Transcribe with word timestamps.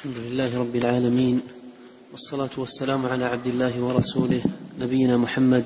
الحمد 0.00 0.24
لله 0.32 0.58
رب 0.58 0.76
العالمين 0.76 1.40
والصلاة 2.12 2.50
والسلام 2.56 3.06
على 3.06 3.24
عبد 3.24 3.46
الله 3.46 3.80
ورسوله 3.80 4.42
نبينا 4.80 5.16
محمد 5.16 5.64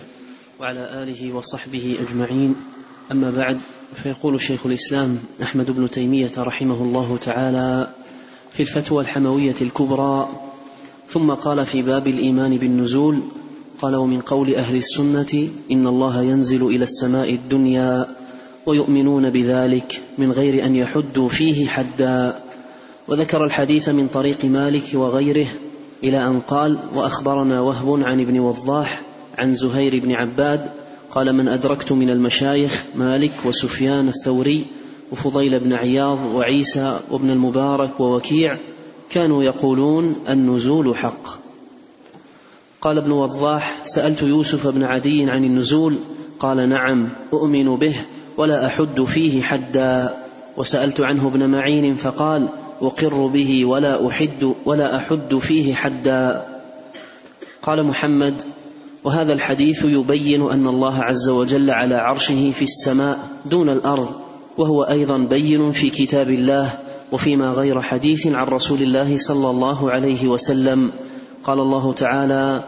وعلى 0.60 1.02
آله 1.02 1.32
وصحبه 1.32 1.98
أجمعين. 2.00 2.54
أما 3.12 3.30
بعد 3.30 3.58
فيقول 3.94 4.40
شيخ 4.40 4.66
الإسلام 4.66 5.18
أحمد 5.42 5.70
بن 5.70 5.90
تيمية 5.90 6.32
رحمه 6.38 6.82
الله 6.82 7.16
تعالى 7.16 7.88
في 8.52 8.60
الفتوى 8.60 9.02
الحموية 9.02 9.54
الكبرى 9.60 10.28
ثم 11.08 11.30
قال 11.30 11.66
في 11.66 11.82
باب 11.82 12.06
الإيمان 12.06 12.56
بالنزول 12.56 13.18
قال 13.82 13.96
ومن 13.96 14.20
قول 14.20 14.54
أهل 14.54 14.76
السنة 14.76 15.48
إن 15.70 15.86
الله 15.86 16.22
ينزل 16.22 16.66
إلى 16.66 16.84
السماء 16.84 17.34
الدنيا 17.34 18.06
ويؤمنون 18.66 19.30
بذلك 19.30 20.02
من 20.18 20.32
غير 20.32 20.66
أن 20.66 20.74
يحدوا 20.76 21.28
فيه 21.28 21.66
حدا. 21.66 22.44
وذكر 23.08 23.44
الحديث 23.44 23.88
من 23.88 24.08
طريق 24.08 24.44
مالك 24.44 24.84
وغيره 24.94 25.46
إلى 26.04 26.26
أن 26.26 26.40
قال 26.40 26.78
وأخبرنا 26.94 27.60
وهب 27.60 28.02
عن 28.02 28.20
ابن 28.20 28.40
وضاح 28.40 29.02
عن 29.38 29.54
زهير 29.54 30.00
بن 30.00 30.12
عباد 30.12 30.70
قال 31.10 31.32
من 31.32 31.48
أدركت 31.48 31.92
من 31.92 32.10
المشايخ 32.10 32.84
مالك 32.94 33.32
وسفيان 33.44 34.08
الثوري 34.08 34.64
وفضيل 35.12 35.58
بن 35.60 35.72
عياض 35.72 36.18
وعيسى 36.34 37.00
وابن 37.10 37.30
المبارك 37.30 38.00
ووكيع 38.00 38.56
كانوا 39.10 39.42
يقولون 39.42 40.16
النزول 40.28 40.96
حق 40.96 41.38
قال 42.80 42.98
ابن 42.98 43.10
وضاح 43.10 43.80
سألت 43.84 44.22
يوسف 44.22 44.66
بن 44.66 44.84
عدي 44.84 45.30
عن 45.30 45.44
النزول 45.44 45.96
قال 46.38 46.68
نعم 46.68 47.08
أؤمن 47.32 47.76
به 47.76 47.94
ولا 48.36 48.66
أحد 48.66 49.04
فيه 49.04 49.42
حدا 49.42 50.23
وسألت 50.56 51.00
عنه 51.00 51.26
ابن 51.26 51.50
معين 51.50 51.96
فقال 51.96 52.48
أقر 52.82 53.26
به 53.26 53.64
ولا 53.64 54.06
أحد 54.06 54.54
ولا 54.64 54.96
أحد 54.96 55.38
فيه 55.38 55.74
حدا. 55.74 56.46
قال 57.62 57.82
محمد 57.82 58.42
وهذا 59.04 59.32
الحديث 59.32 59.84
يبين 59.84 60.50
أن 60.50 60.66
الله 60.66 61.02
عز 61.02 61.28
وجل 61.28 61.70
على 61.70 61.94
عرشه 61.94 62.52
في 62.54 62.62
السماء 62.62 63.18
دون 63.44 63.68
الأرض 63.68 64.10
وهو 64.56 64.82
أيضا 64.82 65.18
بين 65.18 65.72
في 65.72 65.90
كتاب 65.90 66.30
الله 66.30 66.78
وفيما 67.12 67.50
غير 67.50 67.82
حديث 67.82 68.26
عن 68.26 68.46
رسول 68.46 68.82
الله 68.82 69.16
صلى 69.16 69.50
الله 69.50 69.90
عليه 69.90 70.28
وسلم. 70.28 70.90
قال 71.44 71.58
الله 71.58 71.92
تعالى 71.92 72.62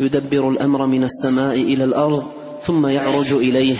يدبر 0.00 0.48
الأمر 0.48 0.86
من 0.86 1.04
السماء 1.04 1.54
إلى 1.54 1.84
الأرض 1.84 2.24
ثم 2.64 2.86
يعرج 2.86 3.32
إليه. 3.32 3.76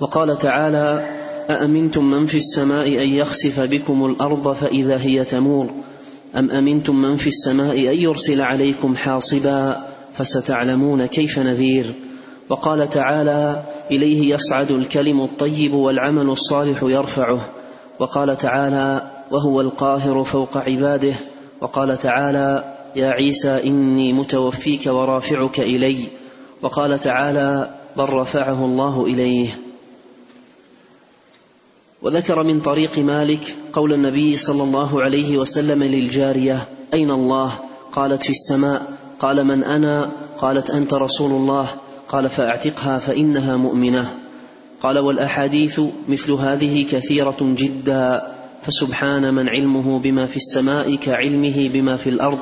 وقال 0.00 0.38
تعالى 0.38 1.15
أأمنتم 1.50 2.10
من 2.10 2.26
في 2.26 2.36
السماء 2.36 2.86
أن 2.88 3.08
يخسف 3.08 3.60
بكم 3.60 4.06
الأرض 4.06 4.52
فإذا 4.52 5.00
هي 5.00 5.24
تمور؟ 5.24 5.70
أم 6.36 6.50
أمنتم 6.50 7.02
من 7.02 7.16
في 7.16 7.26
السماء 7.26 7.78
أن 7.78 7.96
يرسل 7.98 8.40
عليكم 8.40 8.96
حاصبا 8.96 9.86
فستعلمون 10.14 11.06
كيف 11.06 11.38
نذير؟ 11.38 11.92
وقال 12.48 12.90
تعالى 12.90 13.62
إليه 13.90 14.34
يصعد 14.34 14.70
الكلم 14.70 15.20
الطيب 15.20 15.74
والعمل 15.74 16.30
الصالح 16.30 16.82
يرفعه. 16.82 17.48
وقال 17.98 18.38
تعالى 18.38 19.10
وهو 19.30 19.60
القاهر 19.60 20.24
فوق 20.24 20.56
عباده. 20.56 21.14
وقال 21.60 21.98
تعالى 21.98 22.74
يا 22.96 23.06
عيسى 23.06 23.60
إني 23.64 24.12
متوفيك 24.12 24.86
ورافعك 24.86 25.60
إلي. 25.60 25.96
وقال 26.62 27.00
تعالى 27.00 27.70
بل 27.96 28.04
رفعه 28.04 28.64
الله 28.64 29.04
إليه. 29.04 29.65
وذكر 32.06 32.42
من 32.42 32.60
طريق 32.60 32.98
مالك 32.98 33.56
قول 33.72 33.92
النبي 33.92 34.36
صلى 34.36 34.62
الله 34.62 35.02
عليه 35.02 35.38
وسلم 35.38 35.82
للجارية 35.82 36.68
أين 36.94 37.10
الله؟ 37.10 37.52
قالت 37.92 38.22
في 38.22 38.30
السماء. 38.30 38.92
قال 39.18 39.44
من 39.44 39.64
أنا؟ 39.64 40.10
قالت 40.38 40.70
أنت 40.70 40.94
رسول 40.94 41.30
الله. 41.30 41.68
قال 42.08 42.30
فأعتقها 42.30 42.98
فإنها 42.98 43.56
مؤمنة. 43.56 44.14
قال 44.82 44.98
والأحاديث 44.98 45.80
مثل 46.08 46.32
هذه 46.32 46.86
كثيرة 46.90 47.36
جدا 47.40 48.34
فسبحان 48.62 49.34
من 49.34 49.48
علمه 49.48 49.98
بما 49.98 50.26
في 50.26 50.36
السماء 50.36 50.94
كعلمه 50.94 51.70
بما 51.72 51.96
في 51.96 52.10
الأرض 52.10 52.38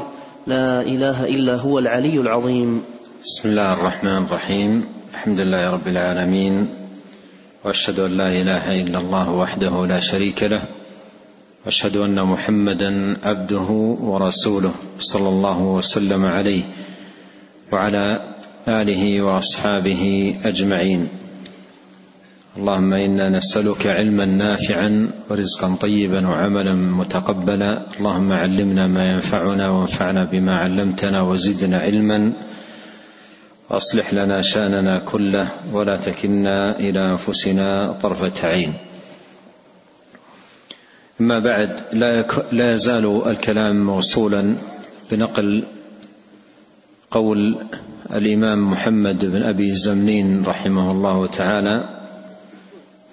لا 0.46 0.80
إله 0.80 1.24
إلا 1.24 1.56
هو 1.56 1.78
العلي 1.78 2.20
العظيم. 2.20 2.82
بسم 3.24 3.48
الله 3.48 3.72
الرحمن 3.72 4.16
الرحيم. 4.16 4.84
الحمد 5.14 5.40
لله 5.40 5.70
رب 5.70 5.88
العالمين 5.88 6.83
وأشهد 7.64 7.98
أن 7.98 8.16
لا 8.16 8.28
إله 8.28 8.70
إلا 8.82 8.98
الله 8.98 9.30
وحده 9.30 9.86
لا 9.86 10.00
شريك 10.00 10.42
له 10.42 10.62
وأشهد 11.64 11.96
أن 11.96 12.22
محمدا 12.22 13.16
عبده 13.22 13.68
ورسوله 14.00 14.74
صلى 14.98 15.28
الله 15.28 15.62
وسلم 15.62 16.24
عليه 16.24 16.62
وعلى 17.72 18.20
آله 18.68 19.22
وأصحابه 19.22 20.34
أجمعين. 20.44 21.08
اللهم 22.56 22.92
إنا 22.92 23.30
نسألك 23.30 23.86
علما 23.86 24.24
نافعا 24.24 25.10
ورزقا 25.30 25.74
طيبا 25.80 26.28
وعملا 26.28 26.74
متقبلا. 26.74 27.82
اللهم 27.98 28.32
علمنا 28.32 28.86
ما 28.86 29.04
ينفعنا 29.12 29.70
وانفعنا 29.70 30.30
بما 30.32 30.56
علمتنا 30.56 31.22
وزدنا 31.22 31.78
علما. 31.78 32.32
وأصلح 33.70 34.14
لنا 34.14 34.42
شأننا 34.42 34.98
كله 34.98 35.48
ولا 35.72 35.96
تكلنا 35.96 36.78
إلى 36.78 37.10
أنفسنا 37.10 37.92
طرفة 38.02 38.48
عين. 38.48 38.74
أما 41.20 41.38
بعد 41.38 41.80
لا, 41.92 42.20
يك... 42.20 42.44
لا 42.52 42.72
يزال 42.72 43.22
الكلام 43.26 43.86
موصولا 43.86 44.54
بنقل 45.10 45.64
قول 47.10 47.58
الإمام 48.14 48.70
محمد 48.70 49.24
بن 49.24 49.42
أبي 49.42 49.74
زمنين 49.74 50.44
رحمه 50.44 50.90
الله 50.90 51.26
تعالى 51.26 51.88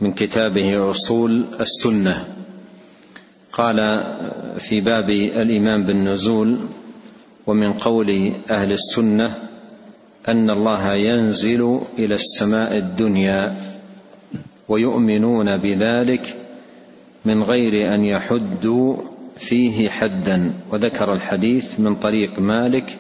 من 0.01 0.13
كتابه 0.13 0.91
أصول 0.91 1.45
السنة. 1.59 2.27
قال 3.53 3.77
في 4.57 4.81
باب 4.81 5.09
الايمان 5.09 5.83
بالنزول 5.83 6.57
ومن 7.47 7.73
قول 7.73 8.33
أهل 8.49 8.71
السنة 8.71 9.35
أن 10.27 10.49
الله 10.49 10.93
ينزل 10.93 11.81
إلى 11.99 12.15
السماء 12.15 12.77
الدنيا 12.77 13.55
ويؤمنون 14.67 15.57
بذلك 15.57 16.35
من 17.25 17.43
غير 17.43 17.95
أن 17.95 18.05
يحدوا 18.05 18.97
فيه 19.37 19.89
حدا. 19.89 20.53
وذكر 20.71 21.13
الحديث 21.13 21.79
من 21.79 21.95
طريق 21.95 22.39
مالك 22.39 22.97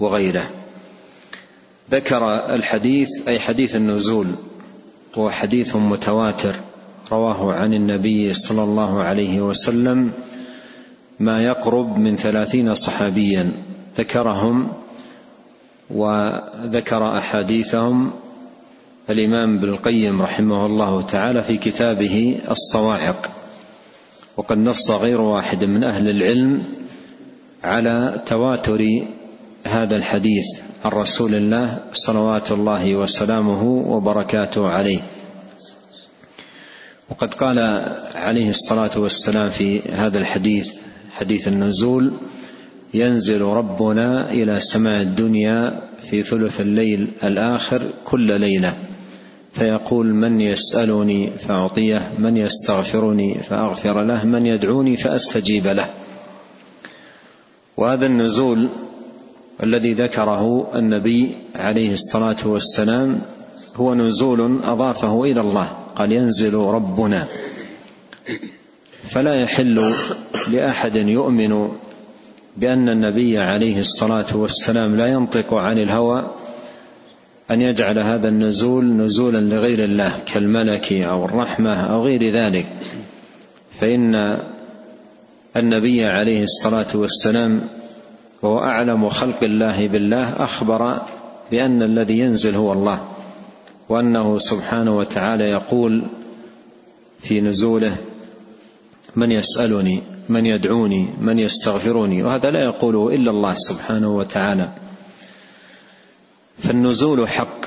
وغيره. 0.00 0.50
ذكر 1.90 2.54
الحديث 2.54 3.08
أي 3.28 3.38
حديث 3.38 3.76
النزول 3.76 4.26
هو 5.14 5.30
حديث 5.30 5.76
متواتر 5.76 6.56
رواه 7.12 7.52
عن 7.52 7.74
النبي 7.74 8.34
صلى 8.34 8.62
الله 8.62 9.02
عليه 9.02 9.40
وسلم 9.40 10.12
ما 11.20 11.42
يقرب 11.42 11.98
من 11.98 12.16
ثلاثين 12.16 12.74
صحابيا. 12.74 13.52
ذكرهم 13.98 14.68
وذكر 15.90 17.18
أحاديثهم 17.18 18.10
الإمام 19.10 19.56
ابن 19.56 19.68
القيم 19.68 20.22
رحمه 20.22 20.66
الله 20.66 21.02
تعالى 21.02 21.42
في 21.42 21.56
كتابه 21.56 22.40
الصواعق. 22.50 23.30
وقد 24.36 24.58
نص 24.58 24.90
غير 24.90 25.20
واحد 25.20 25.64
من 25.64 25.84
أهل 25.84 26.08
العلم 26.08 26.62
على 27.64 28.22
تواتر 28.26 28.80
هذا 29.64 29.96
الحديث 29.96 30.44
عن 30.84 30.90
رسول 30.90 31.34
الله 31.34 31.84
صلوات 31.92 32.52
الله 32.52 32.96
وسلامه 32.96 33.62
وبركاته 33.64 34.68
عليه. 34.68 35.00
وقد 37.10 37.34
قال 37.34 37.58
عليه 38.14 38.48
الصلاة 38.48 38.90
والسلام 38.98 39.48
في 39.48 39.82
هذا 39.92 40.18
الحديث 40.18 40.70
حديث 41.12 41.48
النزول 41.48 42.12
ينزل 42.94 43.42
ربنا 43.42 44.30
إلى 44.30 44.60
سماء 44.60 45.02
الدنيا 45.02 45.82
في 46.10 46.22
ثلث 46.22 46.60
الليل 46.60 47.08
الآخر 47.24 47.82
كل 48.04 48.40
ليلة. 48.40 48.76
فيقول 49.52 50.14
من 50.14 50.40
يسألني 50.40 51.30
فأعطيه 51.30 52.12
من 52.18 52.36
يستغفرني 52.36 53.40
فأغفر 53.40 54.02
له 54.02 54.24
من 54.24 54.46
يدعوني 54.46 54.96
فأستجيب 54.96 55.66
له. 55.66 55.86
وهذا 57.76 58.06
النزول 58.06 58.68
الذي 59.62 59.92
ذكره 59.92 60.72
النبي 60.78 61.36
عليه 61.54 61.92
الصلاة 61.92 62.36
والسلام 62.44 63.20
هو 63.76 63.94
نزول 63.94 64.58
أضافه 64.64 65.24
إلى 65.24 65.40
الله. 65.40 65.68
قال 65.96 66.12
ينزل 66.12 66.54
ربنا. 66.54 67.28
فلا 69.08 69.34
يحل 69.34 69.92
لأحد 70.52 70.96
يؤمن 70.96 71.68
بأن 72.56 72.88
النبي 72.88 73.38
عليه 73.38 73.78
الصلاة 73.78 74.36
والسلام 74.36 74.96
لا 74.96 75.06
ينطق 75.06 75.54
عن 75.54 75.78
الهوى 75.78 76.30
أن 77.50 77.60
يجعل 77.60 77.98
هذا 77.98 78.28
النزول 78.28 78.84
نزولا 78.84 79.38
لغير 79.38 79.84
الله 79.84 80.18
كالملك 80.26 80.92
أو 80.92 81.24
الرحمة 81.24 81.80
أو 81.80 82.04
غير 82.04 82.30
ذلك. 82.30 82.66
فإن 83.80 84.38
النبي 85.56 86.04
عليه 86.04 86.42
الصلاة 86.42 86.96
والسلام 86.96 87.68
وهو 88.42 88.58
أعلم 88.58 89.08
خلق 89.08 89.44
الله 89.44 89.88
بالله 89.88 90.42
أخبر 90.42 91.00
بأن 91.50 91.82
الذي 91.82 92.18
ينزل 92.18 92.54
هو 92.54 92.72
الله 92.72 93.04
وأنه 93.88 94.38
سبحانه 94.38 94.96
وتعالى 94.96 95.44
يقول 95.44 96.02
في 97.20 97.40
نزوله 97.40 97.96
من 99.16 99.32
يسألني؟ 99.32 100.15
من 100.28 100.46
يدعوني 100.46 101.08
من 101.20 101.38
يستغفرني 101.38 102.22
وهذا 102.22 102.50
لا 102.50 102.64
يقوله 102.64 103.14
إلا 103.14 103.30
الله 103.30 103.54
سبحانه 103.54 104.16
وتعالى. 104.16 104.72
فالنزول 106.58 107.28
حق. 107.28 107.66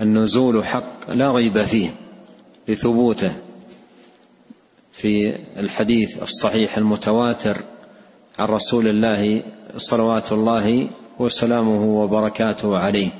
النزول 0.00 0.64
حق. 0.64 1.10
لا 1.10 1.32
ريب 1.32 1.62
فيه. 1.62 1.90
لثبوته. 2.68 3.32
في 4.92 5.36
الحديث 5.56 6.22
الصحيح 6.22 6.78
المتواتر 6.78 7.64
عن 8.38 8.48
رسول 8.48 8.88
الله 8.88 9.42
صلوات 9.76 10.32
الله 10.32 10.90
وسلامه 11.18 11.84
وبركاته 11.84 12.78
عليه. 12.78 13.10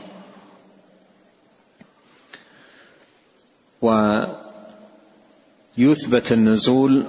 ويثبت 5.78 6.32
النزول 6.32 7.06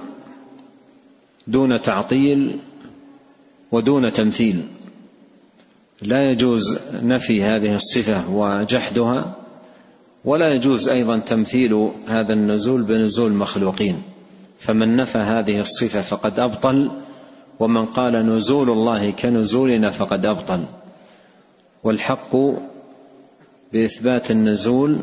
دون 1.46 1.82
تعطيل 1.82 2.56
ودون 3.72 4.12
تمثيل. 4.12 4.66
لا 6.02 6.30
يجوز 6.30 6.78
نفي 7.02 7.42
هذه 7.42 7.74
الصفة 7.74 8.30
وجحدها 8.30 9.36
ولا 10.24 10.48
يجوز 10.48 10.88
أيضا 10.88 11.18
تمثيل 11.18 11.90
هذا 12.06 12.32
النزول 12.32 12.82
بنزول 12.82 13.32
مخلوقين. 13.32 14.02
فمن 14.58 14.96
نفى 14.96 15.18
هذه 15.18 15.60
الصفة 15.60 16.00
فقد 16.00 16.40
أبطل 16.40 16.90
ومن 17.60 17.86
قال 17.86 18.12
نزول 18.26 18.70
الله 18.70 19.10
كنزولنا 19.10 19.90
فقد 19.90 20.26
أبطل. 20.26 20.64
والحق 21.84 22.36
بإثبات 23.72 24.30
النزول 24.30 24.98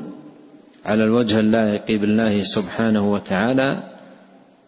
على 0.86 1.04
الوجه 1.04 1.40
اللائق 1.40 2.00
بالله 2.00 2.44
سبحانه 2.44 3.12
وتعالى 3.12 3.97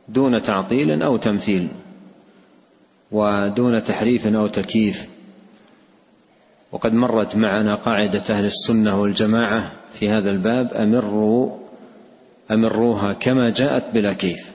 دون 0.09 0.43
تعطيل 0.43 1.03
أو 1.03 1.17
تمثيل 1.17 1.67
ودون 3.11 3.83
تحريف 3.83 4.27
أو 4.27 4.47
تكييف. 4.47 5.07
وقد 6.71 6.93
مرت 6.93 7.35
معنا 7.35 7.75
قاعدة 7.75 8.23
أهل 8.29 8.45
السنة 8.45 9.01
والجماعة 9.01 9.71
في 9.93 10.09
هذا 10.09 10.31
الباب 10.31 10.73
أمروا 10.73 11.57
أمروها 12.51 13.13
كما 13.13 13.49
جاءت 13.49 13.83
بلا 13.93 14.13
كيف. 14.13 14.51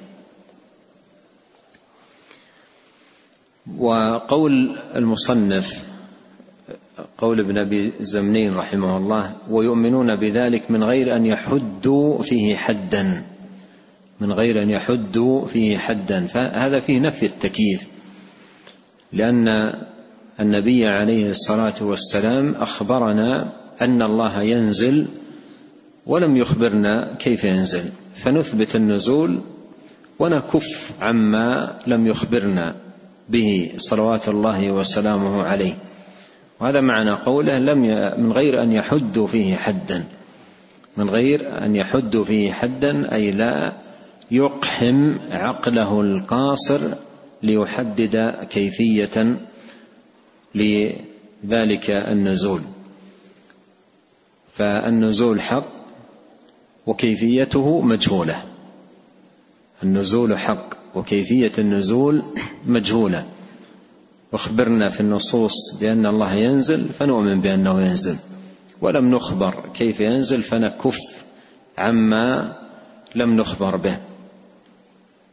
وقول 3.79 4.77
المصنف 4.97 5.85
قول 7.19 7.41
ابن 7.41 7.59
أبي 7.59 7.93
زمنين 8.01 8.57
رحمه 8.57 8.97
الله 8.97 9.37
ويؤمنون 9.51 10.17
بذلك 10.17 10.71
من 10.71 10.85
غير 10.85 11.17
أن 11.17 11.27
يحدوا 11.27 12.23
فيه 12.23 12.57
حدا 12.57 13.34
من 14.21 14.33
غير 14.33 14.63
أن 14.63 14.71
يحدوا 14.71 15.47
فيه 15.47 15.79
حدا. 15.79 16.27
فهذا 16.27 16.81
فيه 16.81 17.01
نفي 17.01 17.27
التكييف 17.27 17.81
لأن 19.13 19.73
النبي 20.41 20.87
عليه 20.87 21.31
الصلاة 21.31 21.75
والسلام 21.81 22.55
أخبرنا 22.55 23.53
أن 23.83 24.03
الله 24.03 24.43
ينزل 24.43 25.07
ولم 26.07 26.37
يخبرنا 26.37 27.15
كيف 27.19 27.45
ينزل. 27.45 27.85
فنثبت 28.15 28.77
النزول 28.77 29.41
ونكف 30.19 30.93
عما 31.01 31.77
لم 31.87 32.07
يخبرنا 32.07 32.75
به 33.29 33.73
صلوات 33.77 34.29
الله 34.29 34.73
وسلامه 34.73 35.43
عليه. 35.43 35.75
وهذا 36.61 36.81
معنى 36.81 37.11
قوله 37.11 37.59
لم 37.59 37.81
من 38.19 38.33
غير 38.33 38.63
أن 38.63 38.73
يحدوا 38.73 39.27
فيه 39.27 39.57
حدا. 39.57 40.05
من 40.97 41.11
غير 41.11 41.65
أن 41.65 41.77
يحدوا 41.77 42.25
فيه 42.25 42.53
حدا 42.53 43.15
أي 43.15 43.31
لا 43.31 43.73
يقحم 44.31 45.15
عقله 45.31 46.01
القاصر 46.01 46.95
ليحدد 47.43 48.17
كيفية 48.51 49.37
لذلك 50.55 51.91
النزول. 51.91 52.61
فالنزول 54.53 55.41
حق 55.41 55.67
وكيفيته 56.87 57.81
مجهولة. 57.81 58.45
النزول 59.83 60.39
حق 60.39 60.75
وكيفية 60.95 61.53
النزول 61.59 62.23
مجهولة. 62.67 63.27
أخبرنا 64.33 64.89
في 64.89 65.01
النصوص 65.01 65.53
بأن 65.81 66.07
الله 66.07 66.35
ينزل 66.35 66.89
فنؤمن 66.99 67.41
بأنه 67.41 67.81
ينزل. 67.81 68.17
ولم 68.81 69.15
نخبر 69.15 69.55
كيف 69.75 70.01
ينزل 70.01 70.43
فنكف 70.43 70.99
عما 71.79 72.57
لم 73.15 73.37
نخبر 73.37 73.77
به. 73.77 73.99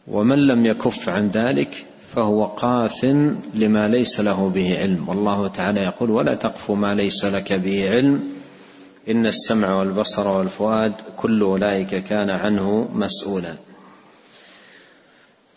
ومن 0.07 0.39
لم 0.47 0.65
يكف 0.65 1.09
عن 1.09 1.27
ذلك 1.27 1.85
فهو 2.15 2.45
قاف 2.45 3.05
لما 3.53 3.87
ليس 3.87 4.19
له 4.19 4.49
به 4.49 4.79
علم. 4.79 5.09
والله 5.09 5.47
تعالى 5.47 5.79
يقول 5.81 6.11
ولا 6.11 6.35
تقف 6.35 6.71
ما 6.71 6.95
ليس 6.95 7.25
لك 7.25 7.53
به 7.53 7.89
علم. 7.89 8.23
إن 9.09 9.25
السمع 9.25 9.75
والبصر 9.75 10.27
والفؤاد 10.27 10.93
كل 11.17 11.41
أولئك 11.41 12.03
كان 12.03 12.29
عنه 12.29 12.89
مسؤولا. 12.93 13.55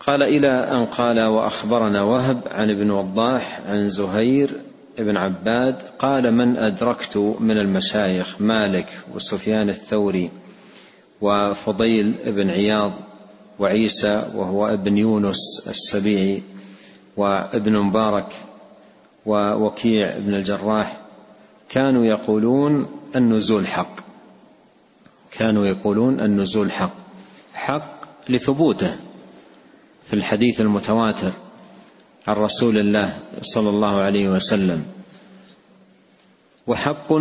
قال 0.00 0.22
إلى 0.22 0.48
أن 0.48 0.86
قال 0.86 1.20
وأخبرنا 1.20 2.02
وهب 2.02 2.40
عن 2.50 2.70
ابن 2.70 2.90
وضاح 2.90 3.60
عن 3.66 3.88
زهير 3.88 4.50
بن 4.98 5.16
عباد 5.16 5.76
قال 5.98 6.34
من 6.34 6.56
أدركت 6.56 7.16
من 7.40 7.58
المشايخ 7.58 8.40
مالك 8.40 8.86
وسفيان 9.14 9.68
الثوري 9.68 10.30
وفضيل 11.20 12.14
بن 12.26 12.50
عياض 12.50 12.92
وعيسى 13.58 14.30
وهو 14.34 14.66
ابن 14.66 14.98
يونس 14.98 15.68
السبيعي 15.68 16.42
وابن 17.16 17.78
مبارك 17.78 18.32
ووكيع 19.26 20.18
بن 20.18 20.34
الجراح 20.34 21.00
كانوا 21.68 22.04
يقولون 22.04 22.86
النزول 23.16 23.66
حق. 23.66 23.96
كانوا 25.32 25.66
يقولون 25.66 26.20
النزول 26.20 26.72
حق. 26.72 26.94
حق 27.54 28.04
لثبوته 28.28 28.96
في 30.06 30.14
الحديث 30.14 30.60
المتواتر 30.60 31.32
عن 32.26 32.36
رسول 32.36 32.78
الله 32.78 33.18
صلى 33.42 33.68
الله 33.68 34.00
عليه 34.00 34.28
وسلم. 34.28 34.86
وحق 36.66 37.12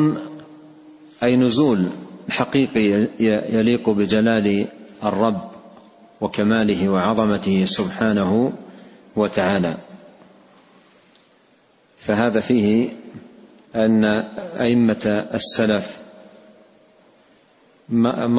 أي 1.24 1.36
نزول 1.36 1.90
حقيقي 2.30 3.08
يليق 3.54 3.90
بجلال 3.90 4.68
الرب 5.04 5.53
وكماله 6.24 6.90
وعظمته 6.90 7.66
سبحانه 7.66 8.54
وتعالى. 9.16 9.78
فهذا 12.00 12.40
فيه 12.40 12.90
أن 13.76 14.04
أئمة 14.60 15.28
السلف 15.34 15.98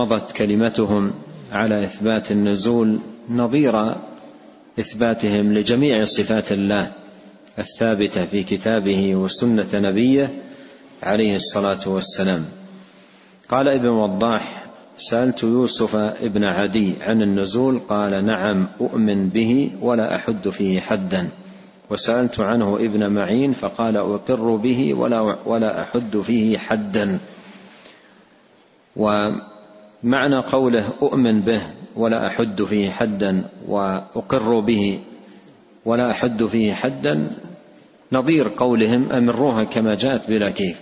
مضت 0.01 0.33
كلمتهم 0.33 1.13
على 1.53 1.85
إثبات 1.85 2.31
النزول 2.31 2.99
نظير 3.31 3.95
إثباتهم 4.81 5.53
لجميع 5.53 6.05
صفات 6.05 6.53
الله 6.53 6.93
الثابتة 7.59 8.25
في 8.25 8.43
كتابه 8.43 9.15
وسنة 9.15 9.69
نبيه 9.75 10.43
عليه 11.03 11.35
الصلاة 11.35 11.89
والسلام. 11.89 12.45
قال 13.49 13.69
ابن 13.69 13.89
وضاح 13.89 14.54
سألت 14.99 15.43
يوسف 15.43 15.97
ابن 15.97 16.45
عدي 16.45 16.95
عن 17.01 17.23
النزول 17.23 17.79
قال 17.89 18.25
نعم 18.27 18.67
أؤمن 18.81 19.29
به 19.29 19.71
ولا 19.81 20.15
أحد 20.15 20.49
فيه 20.49 20.81
حدا. 20.81 21.29
وسألت 21.91 22.41
عنه 22.41 22.77
ابن 22.77 23.13
معين 23.13 23.53
فقال 23.53 23.97
أقر 23.97 24.57
به 24.57 24.95
ولا 24.95 25.39
ولا 25.47 25.83
أحد 25.83 26.21
فيه 26.21 26.59
حدا. 26.59 27.19
ومعنى 28.97 30.41
قوله 30.53 30.89
أؤمن 31.03 31.41
به 31.41 31.63
ولا 31.97 32.27
أحد 32.27 32.63
فيه 32.63 32.91
حدا 32.91 33.45
وأقر 33.69 34.61
به 34.61 35.01
ولا 35.85 36.11
أحد 36.11 36.45
فيه 36.45 36.75
حدا 36.75 37.31
نظير 38.13 38.49
قولهم 38.57 39.13
امروها 39.13 39.65
كما 39.65 39.95
جاءت 39.95 40.29
بلا 40.29 40.51
كيف. 40.51 40.81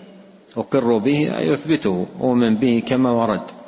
أقر 0.56 0.98
به 0.98 1.38
أي 1.38 1.54
أثبته 1.54 2.06
أؤمن 2.20 2.54
به 2.54 2.82
كما 2.86 3.10
ورد. 3.10 3.61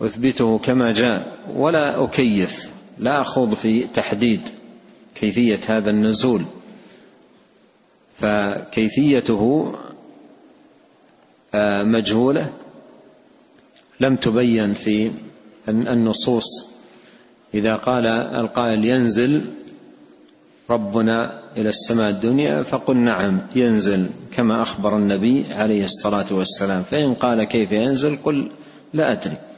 أثبته 0.00 0.58
كما 0.58 0.92
جاء. 0.92 1.38
ولا 1.54 2.04
أكيف 2.04 2.70
لا 2.98 3.20
أخوض 3.20 3.54
في 3.54 3.86
تحديد 3.86 4.40
كيفية 5.14 5.60
هذا 5.66 5.90
النزول. 5.90 6.42
فكيفيته 8.18 9.72
آه، 11.54 11.82
مجهولة. 11.82 12.52
لم 14.00 14.16
تبين 14.16 14.72
في 14.72 15.10
النصوص. 15.68 16.70
إذا 17.54 17.74
قال 17.74 18.06
القائل 18.40 18.84
ينزل 18.84 19.40
ربنا 20.70 21.42
إلى 21.56 21.68
السماء 21.68 22.10
الدنيا 22.10 22.62
فقل 22.62 22.96
نعم 22.96 23.40
ينزل 23.56 24.06
كما 24.32 24.62
أخبر 24.62 24.96
النبي 24.96 25.52
عليه 25.52 25.84
الصلاة 25.84 26.26
والسلام. 26.30 26.82
فإن 26.82 27.14
قال 27.14 27.44
كيف 27.44 27.72
ينزل 27.72 28.16
قل 28.24 28.50
لا 28.94 29.12
أدري. 29.12 29.49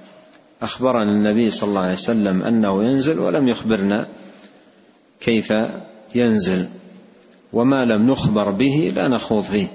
أخبرنا 0.63 1.11
النبي 1.11 1.51
صلى 1.51 1.69
الله 1.69 1.81
عليه 1.81 1.93
وسلم 1.93 2.43
أنه 2.43 2.85
ينزل 2.85 3.19
ولم 3.19 3.49
يخبرنا 3.49 4.07
كيف 5.21 5.53
ينزل 6.15 6.69
وما 7.53 7.85
لم 7.85 8.11
نخبر 8.11 8.51
به 8.51 8.93
لا 8.95 9.09
نخوض 9.09 9.45
فيه 9.45 9.69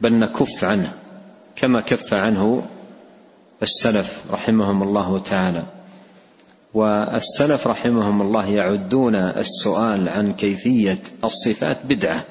بل 0.00 0.12
نكف 0.12 0.64
عنه 0.64 0.92
كما 1.56 1.80
كف 1.80 2.14
عنه 2.14 2.62
السلف 3.62 4.22
رحمهم 4.30 4.82
الله 4.82 5.18
تعالى. 5.18 5.64
والسلف 6.74 7.66
رحمهم 7.66 8.22
الله 8.22 8.46
يعدون 8.46 9.14
السؤال 9.14 10.08
عن 10.08 10.32
كيفية 10.32 10.98
الصفات 11.24 11.78
بدعة 11.86 12.24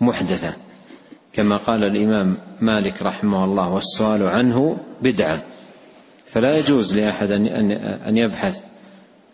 محدثة 0.00 0.54
كما 1.32 1.56
قال 1.56 1.84
الإمام 1.84 2.36
مالك 2.60 3.02
رحمه 3.02 3.44
الله 3.44 3.68
والسؤال 3.68 4.22
عنه 4.22 4.76
بدعة. 5.02 5.42
فلا 6.32 6.58
يجوز 6.58 6.98
لأحد 6.98 7.30
ان 7.30 8.16
يبحث 8.16 8.60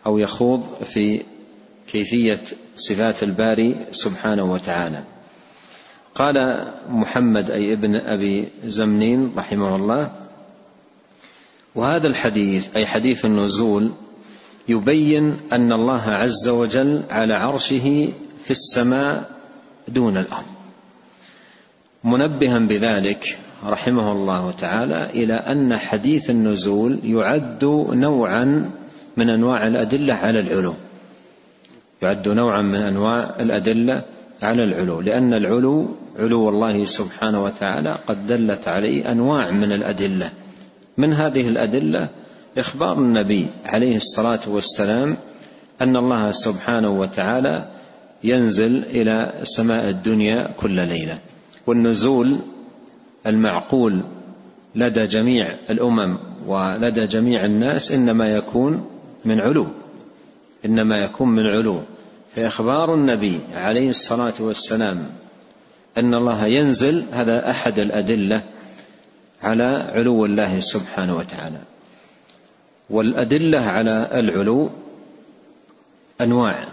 أو 0.06 0.18
يخوض 0.18 0.84
في 0.84 1.22
كيفية 1.88 2.40
صفات 2.76 3.22
الباري 3.22 3.76
سبحانه 3.92 4.52
وتعالى. 4.52 5.04
قال 6.14 6.34
محمد 6.88 7.50
أي 7.50 7.72
ابن 7.72 7.96
أبي 7.96 8.48
زمنين 8.64 9.32
رحمه 9.36 9.76
الله 9.76 10.10
وهذا 11.74 12.06
الحديث 12.08 12.76
أي 12.76 12.86
حديث 12.86 13.24
النزول 13.24 13.90
يبين 14.68 15.36
أن 15.52 15.72
الله 15.72 16.02
عز 16.02 16.48
وجل 16.48 17.02
على 17.10 17.34
عرشه 17.34 18.12
في 18.44 18.50
السماء 18.50 19.30
دون 19.88 20.16
الأرض. 20.16 20.46
منبها 22.04 22.58
بذلك 22.58 23.38
رحمه 23.64 24.12
الله 24.12 24.50
تعالى 24.50 25.04
إلى 25.04 25.34
أن 25.34 25.76
حديث 25.76 26.30
النزول 26.30 26.98
يعد 27.04 27.64
نوعا 27.90 28.70
من 29.16 29.30
أنواع 29.30 29.66
الأدلة 29.66 30.14
على 30.14 30.40
العلو. 30.40 30.74
يعد 32.02 32.28
نوعا 32.28 32.62
من 32.62 32.82
أنواع 32.82 33.34
الأدلة 33.40 34.02
على 34.42 34.62
العلو. 34.62 35.00
لأن 35.00 35.34
العلو 35.34 35.88
علو 36.18 36.48
الله 36.48 36.84
سبحانه 36.84 37.44
وتعالى 37.44 37.96
قد 38.06 38.26
دلت 38.26 38.68
عليه 38.68 39.12
أنواع 39.12 39.50
من 39.50 39.72
الأدلة. 39.72 40.30
من 40.96 41.12
هذه 41.12 41.48
الأدلة 41.48 42.08
إخبار 42.58 42.98
النبي 42.98 43.46
عليه 43.64 43.96
الصلاة 43.96 44.40
والسلام 44.46 45.16
أن 45.80 45.96
الله 45.96 46.30
سبحانه 46.30 47.00
وتعالى 47.00 47.68
ينزل 48.24 48.82
إلى 48.90 49.32
سماء 49.42 49.88
الدنيا 49.88 50.50
كل 50.56 50.76
ليلة. 50.88 51.18
والنزول 51.66 52.36
المعقول 53.26 54.00
لدى 54.74 55.06
جميع 55.06 55.58
الأمم 55.70 56.18
ولدى 56.46 57.06
جميع 57.06 57.44
الناس 57.44 57.92
إنما 57.92 58.28
يكون 58.28 58.90
من 59.24 59.40
علو. 59.40 59.66
إنما 60.64 61.04
يكون 61.04 61.28
من 61.28 61.46
علو. 61.46 61.80
فاخبار 62.36 62.94
النبي 62.94 63.40
عليه 63.54 63.90
الصلاة 63.90 64.34
والسلام 64.40 65.06
أن 65.98 66.14
الله 66.14 66.46
ينزل 66.46 67.04
هذا 67.12 67.50
أحد 67.50 67.78
الأدلة 67.78 68.42
على 69.42 69.90
علو 69.94 70.24
الله 70.24 70.60
سبحانه 70.60 71.16
وتعالى. 71.16 71.58
والأدلة 72.90 73.60
على 73.60 74.10
العلو 74.20 74.70
أنواع. 76.20 76.68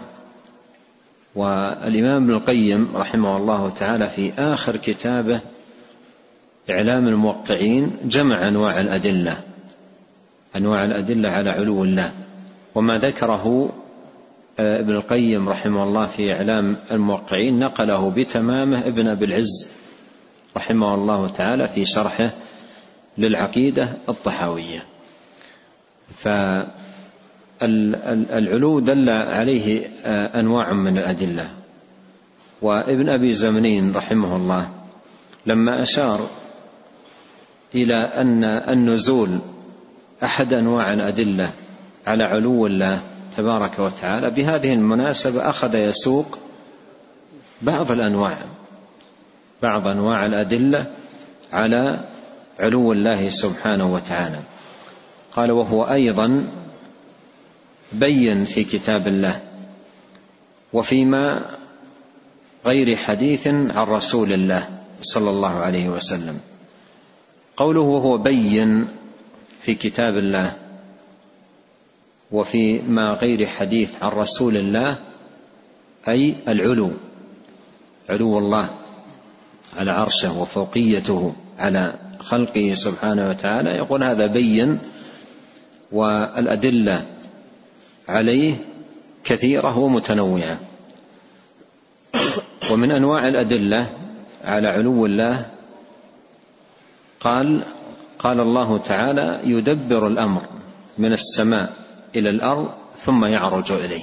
والإمام 1.34 2.22
ابن 2.22 2.34
القيم 2.34 2.96
رحمه 2.96 3.36
الله 3.36 3.70
تعالى 3.70 4.08
في 4.08 4.32
آخر 4.38 4.76
كتابه 4.76 5.40
إعلام 6.70 7.08
الموقعين 7.08 7.96
جمع 8.04 8.48
أنواع 8.48 8.80
الأدلة 8.80 9.36
أنواع 10.56 10.84
الأدلة 10.84 11.28
على 11.28 11.50
علو 11.50 11.84
الله. 11.84 12.12
وما 12.74 12.98
ذكره 12.98 13.72
آه، 14.58 14.80
ابن 14.80 14.94
القيم 14.94 15.48
رحمه 15.48 15.84
الله 15.84 16.06
في 16.06 16.32
إعلام 16.32 16.76
الموقعين 16.90 17.58
نقله 17.58 18.10
بتمامه 18.10 18.86
ابن 18.86 19.08
أبي 19.08 19.24
العز 19.24 19.68
رحمه 20.56 20.94
الله 20.94 21.28
تعالى 21.28 21.68
في 21.68 21.84
شرحه 21.84 22.30
للعقيدة 23.18 23.88
الطحاوية. 24.08 24.84
فالعلو 27.60 28.80
دل 28.80 29.10
عليه 29.10 29.86
آه، 30.04 30.40
أنواع 30.40 30.72
من 30.72 30.98
الأدلة. 30.98 31.48
وابن 32.62 33.08
أبي 33.08 33.34
زمنين 33.34 33.94
رحمه 33.94 34.36
الله 34.36 34.68
لما 35.46 35.82
أشار 35.82 36.28
إلى 37.74 37.96
أن 37.96 38.44
النزول 38.44 39.38
أحد 40.22 40.52
أنواع 40.52 40.92
الأدلة 40.92 41.50
على 42.06 42.24
علو 42.24 42.66
الله 42.66 43.00
تبارك 43.36 43.78
وتعالى. 43.78 44.30
بهذه 44.30 44.72
المناسبة 44.72 45.50
أخذ 45.50 45.74
يسوق 45.74 46.38
بعض 47.62 47.92
الأنواع 47.92 48.38
بعض 49.62 49.88
أنواع 49.88 50.26
الأدلة 50.26 50.86
على 51.52 52.00
علو 52.58 52.92
الله 52.92 53.28
سبحانه 53.28 53.94
وتعالى. 53.94 54.38
قال 55.36 55.50
وهو 55.50 55.84
أيضا 55.84 56.46
بين 57.92 58.44
في 58.44 58.64
كتاب 58.64 59.08
الله 59.08 59.40
وفيما 60.72 61.40
غير 62.66 62.96
حديث 62.96 63.46
عن 63.46 63.86
رسول 63.86 64.32
الله 64.32 64.68
صلى 65.02 65.30
الله 65.30 65.54
عليه 65.58 65.88
وسلم. 65.88 66.40
قوله 67.56 67.80
وهو 67.80 68.18
بين 68.18 68.88
في 69.60 69.74
كتاب 69.74 70.18
الله 70.18 70.52
وفي 72.32 72.78
ما 72.78 73.10
غير 73.10 73.46
حديث 73.46 74.02
عن 74.02 74.10
رسول 74.10 74.56
الله 74.56 74.96
أي 76.08 76.34
العلو 76.48 76.90
علو 78.10 78.38
الله 78.38 78.68
على 79.76 79.90
عرشه 79.90 80.38
وفوقيته 80.38 81.34
على 81.58 81.94
خلقه 82.18 82.74
سبحانه 82.74 83.28
وتعالى 83.28 83.70
يقول 83.70 84.04
هذا 84.04 84.26
بين 84.26 84.78
والأدلة 85.92 87.06
عليه 88.08 88.54
كثيرة 89.24 89.78
ومتنوعة. 89.78 90.58
ومن 92.70 92.92
أنواع 92.92 93.28
الأدلة 93.28 93.90
على 94.44 94.68
علو 94.68 95.06
الله 95.06 95.46
قال 97.24 97.62
قال 98.18 98.40
الله 98.40 98.78
تعالى 98.78 99.40
يدبر 99.44 100.06
الأمر 100.06 100.42
من 100.98 101.12
السماء 101.12 101.72
إلى 102.16 102.30
الأرض 102.30 102.70
ثم 102.96 103.24
يعرج 103.24 103.72
إليه. 103.72 104.02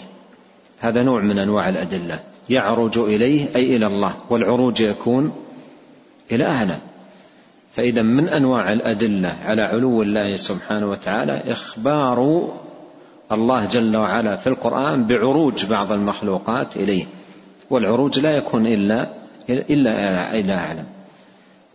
هذا 0.79 1.03
نوع 1.03 1.21
من 1.21 1.39
أنواع 1.39 1.69
الأدلة. 1.69 2.19
يعرج 2.49 2.97
إليه 2.97 3.55
أي 3.55 3.75
إلى 3.75 3.87
الله 3.87 4.13
والعروج 4.29 4.81
يكون 4.81 5.33
إلى 6.31 6.45
اعلى 6.45 6.77
فإذا 7.75 8.01
من 8.01 8.29
أنواع 8.29 8.73
الأدلة 8.73 9.37
على 9.45 9.61
علو 9.61 10.01
الله 10.01 10.35
سبحانه 10.35 10.89
وتعالى 10.89 11.43
إخبار 11.51 12.49
الله 13.31 13.65
جل 13.65 13.97
وعلا 13.97 14.35
في 14.35 14.47
القرآن 14.47 15.07
بعروج 15.07 15.65
بعض 15.65 15.91
المخلوقات 15.91 16.77
إليه. 16.77 17.05
والعروج 17.69 18.19
لا 18.19 18.31
يكون 18.31 18.67
إلا 18.67 19.07
إلا 19.49 20.39
إلى 20.39 20.53
اعلم 20.53 20.85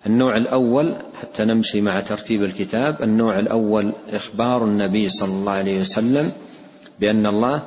النوع 0.06 0.36
الأول 0.36 0.94
حتى 1.20 1.44
نمشي 1.44 1.80
مع 1.80 2.00
ترتيب 2.00 2.42
الكتاب 2.42 3.02
النوع 3.02 3.38
الأول 3.38 3.92
إخبار 4.10 4.64
النبي 4.64 5.08
صلى 5.08 5.32
الله 5.32 5.52
عليه 5.52 5.78
وسلم 5.78 6.32
بأن 7.00 7.26
الله 7.26 7.62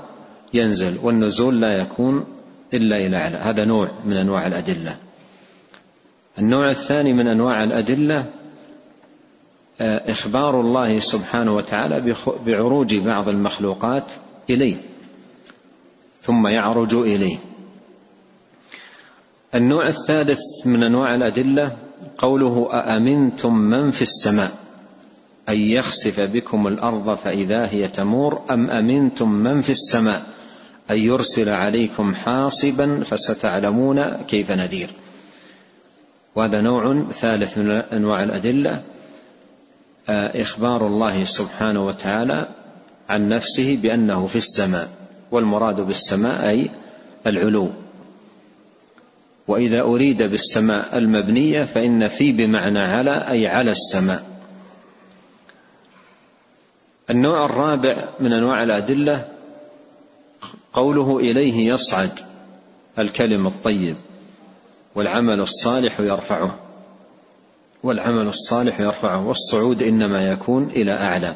ينزل 0.54 0.98
والنزول 1.04 1.62
لا 1.62 1.82
يكون 1.82 2.26
إلا 2.74 2.98
إلى 2.98 3.18
أعلى. 3.18 3.38
هذا 3.38 3.66
نوع 3.66 3.92
من 4.06 4.18
أنواع 4.18 4.48
الأدلة. 4.48 4.98
النوع 6.38 6.72
الثاني 6.72 7.14
من 7.14 7.28
أنواع 7.28 7.64
الأدلة 7.64 8.26
آه، 9.82 10.12
إخبار 10.12 10.62
الله 10.62 11.00
سبحانه 11.00 11.56
وتعالى 11.56 12.16
بعروج 12.46 12.96
بعض 12.96 13.30
المخلوقات 13.30 14.12
إليه 14.50 14.76
ثم 16.22 16.48
يعرج 16.48 16.94
إليه. 16.94 17.38
النوع 19.56 19.88
الثالث 19.88 20.40
من 20.66 20.84
أنواع 20.84 21.16
الأدلة 21.16 21.89
قوله 22.20 22.70
أأمنتم 22.74 23.56
من 23.56 23.92
في 23.92 24.02
السماء؟ 24.02 24.52
أن 25.50 25.58
يخسف 25.58 26.20
بكم 26.20 26.68
الأرض 26.68 27.18
فإذا 27.18 27.66
هي 27.66 27.88
تمور 27.88 28.42
أم 28.52 28.70
أمنتم 28.70 29.32
من 29.32 29.62
في 29.62 29.70
السماء؟ 29.70 30.26
أن 30.92 30.98
يرسل 30.98 31.50
عليكم 31.50 32.16
حاصبا 32.16 33.04
فستعلمون 33.04 34.04
كيف 34.28 34.52
نذير. 34.52 34.90
وهذا 36.36 36.62
نوع 36.62 37.04
ثالث 37.12 37.58
من 37.58 37.72
أنواع 37.72 38.24
الأدلة 38.24 38.82
آه، 40.10 40.42
إخبار 40.42 40.88
الله 40.88 41.24
سبحانه 41.24 41.86
وتعالى 41.86 42.48
عن 43.10 43.30
نفسه 43.30 43.80
بأنه 43.82 44.28
في 44.28 44.36
السماء 44.36 44.90
والمراد 45.32 45.82
بالسماء 45.82 46.50
أي 46.50 46.70
العلو. 47.28 47.70
وإذا 49.50 49.82
أريد 49.82 50.24
بالسماء 50.24 50.98
المبنية 50.98 51.64
فإن 51.64 52.08
في 52.08 52.32
بمعنى 52.32 52.80
على 52.80 53.30
أي 53.30 53.48
على 53.48 53.72
السماء. 53.72 54.24
النوع 57.10 57.46
الرابع 57.46 58.08
من 58.20 58.34
أنواع 58.34 58.64
الأدلة 58.64 59.28
قوله 60.74 61.20
إليه 61.20 61.74
يصعد 61.74 62.20
الكلم 63.00 63.48
الطيب 63.48 63.96
والعمل 64.96 65.40
الصالح 65.40 66.00
يرفعه 66.00 66.60
والعمل 67.84 68.28
الصالح 68.28 68.80
يرفعه 68.80 69.28
والصعود 69.28 69.84
إنما 69.84 70.32
يكون 70.32 70.64
إلى 70.64 70.94
أعلى. 70.94 71.36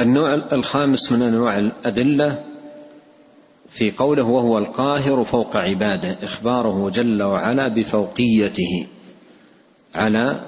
النوع 0.00 0.34
الخامس 0.34 1.12
من 1.12 1.22
أنواع 1.22 1.58
الأدلة 1.58 2.44
في 3.78 3.90
قوله 3.90 4.24
وهو 4.24 4.58
القاهر 4.58 5.24
فوق 5.24 5.56
عباده 5.56 6.18
إخباره 6.22 6.90
جل 6.90 7.22
وعلا 7.22 7.68
بفوقيته 7.68 8.86
على 9.94 10.40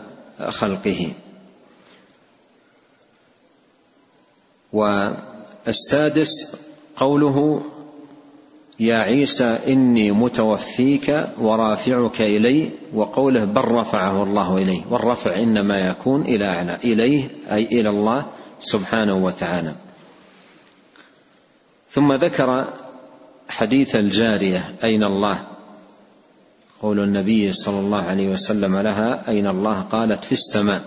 خلقه. 0.49 1.13
والسادس 4.73 6.57
قوله 6.97 7.63
يا 8.81 8.97
عيسى 8.97 9.59
إني 9.67 10.13
متوفيك 10.13 11.29
ورافعك 11.39 12.21
إلي 12.21 12.71
وقوله 12.95 13.45
بل 13.45 13.65
رفعه 13.65 14.23
الله 14.23 14.57
إليه. 14.57 14.83
والرفع 14.91 15.39
إنما 15.39 15.79
يكون 15.79 16.23
إلى 16.23 16.45
أعلى 16.45 16.77
إليه 16.85 17.29
أي 17.51 17.63
إلى 17.63 17.91
الله 17.91 18.27
سبحانه 18.61 19.25
وتعالى. 19.25 19.75
ثم 21.91 22.13
ذكر 22.13 22.67
حديث 23.61 23.97
الجارية 23.97 24.65
أين 24.85 25.05
الله؟ 25.05 25.39
قول 26.83 27.01
النبي 27.01 27.53
صلى 27.53 27.81
الله 27.81 28.03
عليه 28.03 28.29
وسلم 28.29 28.77
لها 28.77 29.29
أين 29.29 29.47
الله؟ 29.47 29.81
قالت 29.81 30.25
في 30.25 30.33
السماء. 30.33 30.83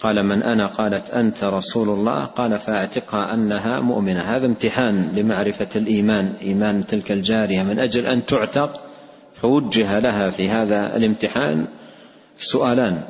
قال 0.00 0.22
من 0.22 0.42
أنا؟ 0.42 0.66
قالت 0.66 1.10
أنت 1.10 1.44
رسول 1.44 1.88
الله. 1.88 2.24
قال 2.24 2.58
فاعتقها 2.58 3.34
أنها 3.34 3.80
مؤمنة. 3.80 4.20
هذا 4.20 4.46
امتحان 4.46 5.12
لمعرفة 5.16 5.68
الإيمان. 5.76 6.34
إيمان 6.42 6.86
تلك 6.86 7.12
الجارية. 7.12 7.62
من 7.62 7.78
أجل 7.78 8.06
أن 8.06 8.26
تعتق 8.26 8.82
فوجه 9.34 9.98
لها 9.98 10.30
في 10.30 10.48
هذا 10.48 10.96
الامتحان 10.96 11.66
سؤالان. 12.38 13.02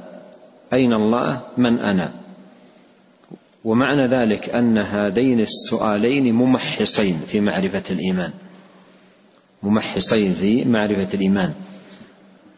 أين 0.73 0.93
الله؟ 0.93 1.41
من 1.57 1.79
أنا؟ 1.79 2.13
ومعنى 3.65 4.07
ذلك 4.07 4.49
أن 4.49 4.79
هذين 4.79 5.41
السؤالين 5.41 6.35
ممحصين 6.35 7.21
في 7.29 7.41
معرفة 7.41 7.83
الإيمان. 7.91 8.33
ممحصين 9.63 10.35
في 10.35 10.65
معرفة 10.65 11.09
الإيمان. 11.15 11.55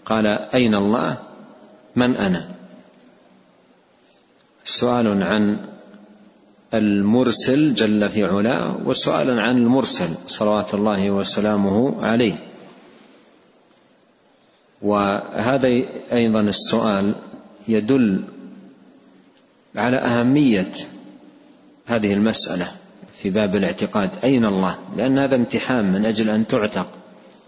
قال 0.04 0.26
أين 0.54 0.75
الله؟ 0.75 1.18
من 1.96 2.16
أنا؟ 2.16 2.49
سؤال 4.64 5.23
عن 5.23 5.58
المرسل 6.75 7.75
جل 7.75 8.11
في 8.11 8.25
علاه 8.25 8.76
وسؤال 8.84 9.40
عن 9.40 9.58
المرسل 9.58 10.08
صلوات 10.26 10.75
الله 10.75 11.11
وسلامه 11.11 12.04
عليه. 12.04 12.34
وهذا 14.82 15.68
أيضا 16.12 16.40
السؤال 16.40 17.14
يدل 17.68 18.25
على 19.76 19.99
أهمية 19.99 20.73
هذه 21.87 22.12
المسألة 22.12 22.73
في 23.23 23.31
باب 23.31 23.57
الاعتقاد. 23.57 24.11
أين 24.25 24.45
الله؟ 24.45 24.78
لأن 24.97 25.19
هذا 25.19 25.37
امتحان 25.37 25.93
من 25.93 26.04
أجل 26.07 26.31
أن 26.31 26.47
تعتق 26.47 26.88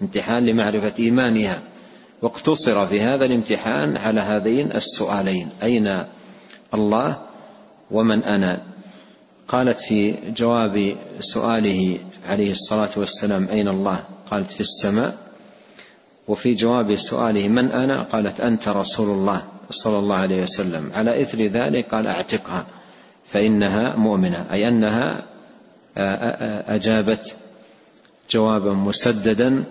امتحان 0.03 0.47
لمعرفة 0.47 0.93
إيمانها. 0.99 1.63
واقتصر 2.23 2.87
في 2.87 3.01
هذا 3.01 3.25
الامتحان 3.25 3.97
على 3.97 4.21
هذين 4.21 4.73
السؤالين. 4.73 5.49
أين 5.63 6.05
الله 6.75 7.19
ومن 7.91 8.25
أنا؟ 8.25 8.63
قالت 9.49 9.81
في 9.81 10.15
جواب 10.37 10.97
سؤاله 11.19 11.99
عليه 12.29 12.51
الصلاة 12.51 12.91
والسلام 12.97 13.49
أين 13.49 13.69
الله؟ 13.69 14.05
قالت 14.31 14.51
في 14.51 14.61
السماء. 14.61 15.19
وفي 16.29 16.55
جواب 16.55 16.97
سؤاله 16.97 17.49
من 17.49 17.71
أنا؟ 17.71 18.03
قالت 18.03 18.41
أنت 18.41 18.69
رسول 18.69 19.09
الله 19.09 19.43
صلى 19.71 19.99
الله 19.99 20.17
عليه 20.17 20.43
وسلم. 20.43 20.91
على 20.95 21.23
إثر 21.23 21.47
ذلك 21.47 21.95
قال 21.95 22.07
أعتقها 22.07 22.67
فإنها 23.27 23.97
مؤمنة. 23.97 24.47
أي 24.53 24.69
أنها 24.69 25.23
أجابت 26.69 27.37
جوابا 28.31 28.73
مسددا 28.73 29.65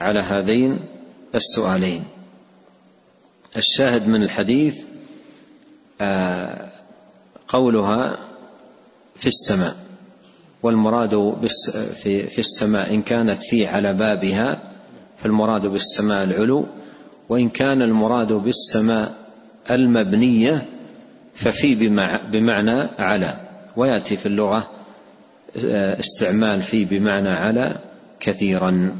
على 0.00 0.20
هذين 0.20 0.80
السؤالين. 1.34 2.04
الشاهد 3.56 4.08
من 4.08 4.22
الحديث 4.22 4.78
آه، 6.00 6.68
قولها 7.48 8.18
في 9.16 9.26
السماء 9.26 9.76
والمراد 10.62 11.34
في 12.02 12.38
السماء 12.38 12.94
إن 12.94 13.02
كانت 13.02 13.42
في 13.42 13.66
على 13.66 13.94
بابها 13.94 14.65
فالمراد 15.26 15.66
بالسماء 15.66 16.24
العلو 16.24 16.66
وإن 17.28 17.48
كان 17.48 17.82
المراد 17.82 18.32
بالسماء 18.32 19.14
المبنية 19.70 20.66
ففي 21.34 21.74
بمعنى 22.32 22.88
على. 22.98 23.40
ويأتي 23.76 24.16
في 24.16 24.26
اللغة 24.26 24.70
آه، 25.56 26.00
استعمال 26.00 26.62
في 26.62 26.84
بمعنى 26.84 27.28
على 27.28 27.78
كثيرا. 28.20 28.96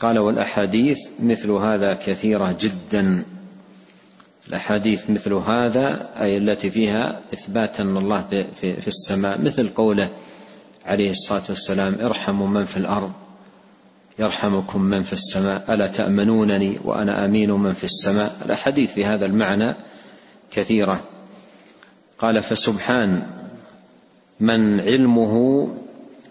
قال 0.00 0.18
والأحاديث 0.18 0.98
مثل 1.22 1.50
هذا 1.50 1.94
كثيرة 1.94 2.56
جدا. 2.60 3.24
الأحاديث 4.48 5.10
مثل 5.10 5.32
هذا 5.32 6.10
أي 6.20 6.36
التي 6.36 6.70
فيها 6.70 7.20
إثبات 7.32 7.80
أن 7.80 7.96
الله 7.96 8.46
في 8.60 8.88
السماء 8.88 9.40
مثل 9.40 9.68
قوله 9.68 10.08
عليه 10.86 11.10
الصلاة 11.10 11.44
والسلام 11.48 11.96
ارحموا 12.00 12.48
من 12.48 12.64
في 12.64 12.76
الأرض 12.76 13.23
يرحمكم 14.18 14.82
من 14.82 15.02
في 15.02 15.12
السماء. 15.12 15.74
ألا 15.74 15.86
تأمنونني 15.86 16.78
وأنا 16.84 17.24
أمين 17.24 17.50
من 17.50 17.72
في 17.72 17.84
السماء؟ 17.84 18.36
الأحاديث 18.44 18.92
في 18.92 19.04
هذا 19.04 19.26
المعنى 19.26 19.76
كثيرة. 20.52 21.00
قال 22.18 22.42
فسبحان 22.42 23.22
من 24.40 24.80
علمه 24.80 25.68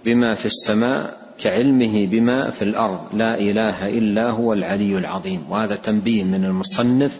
بما 0.06 0.36
في 0.36 0.46
السماء 0.46 1.18
كعلمه 1.40 2.06
بما 2.06 2.50
في 2.50 2.62
الأرض. 2.62 3.00
لا 3.14 3.40
إله 3.40 3.90
إلا 3.90 4.30
هو 4.30 4.54
العلي 4.54 4.98
العظيم. 4.98 5.46
وهذا 5.50 5.76
تنبيه 5.76 6.24
من 6.24 6.46
المصنف 6.46 7.20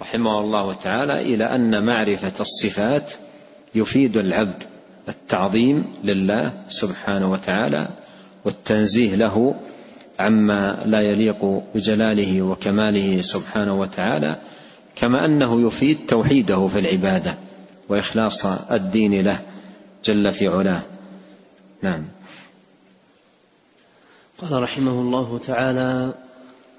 رحمه 0.00 0.40
الله 0.40 0.72
تعالى 0.72 1.20
إلى 1.20 1.44
أن 1.44 1.84
معرفة 1.84 2.32
الصفات 2.40 3.12
يفيد 3.74 4.16
العبد 4.16 4.62
التعظيم 5.08 5.84
لله 6.04 6.52
سبحانه 6.68 7.32
وتعالى 7.32 7.88
والتنزيه 8.44 9.14
له 9.14 9.54
عما 10.18 10.82
لا 10.86 11.00
يليق 11.00 11.62
بجلاله 11.74 12.42
وكماله 12.42 13.20
سبحانه 13.20 13.80
وتعالى 13.80 14.38
كما 14.96 15.24
أنه 15.24 15.66
يفيد 15.66 15.98
توحيده 16.08 16.66
في 16.66 16.78
العبادة 16.78 17.34
وإخلاص 17.88 18.46
الدين 18.46 19.20
له 19.20 19.40
جل 20.04 20.32
في 20.32 20.48
علاه. 20.48 20.82
نعم. 21.82 22.04
قال 24.38 24.62
رحمه 24.62 25.00
الله 25.00 25.38
تعالى 25.38 26.12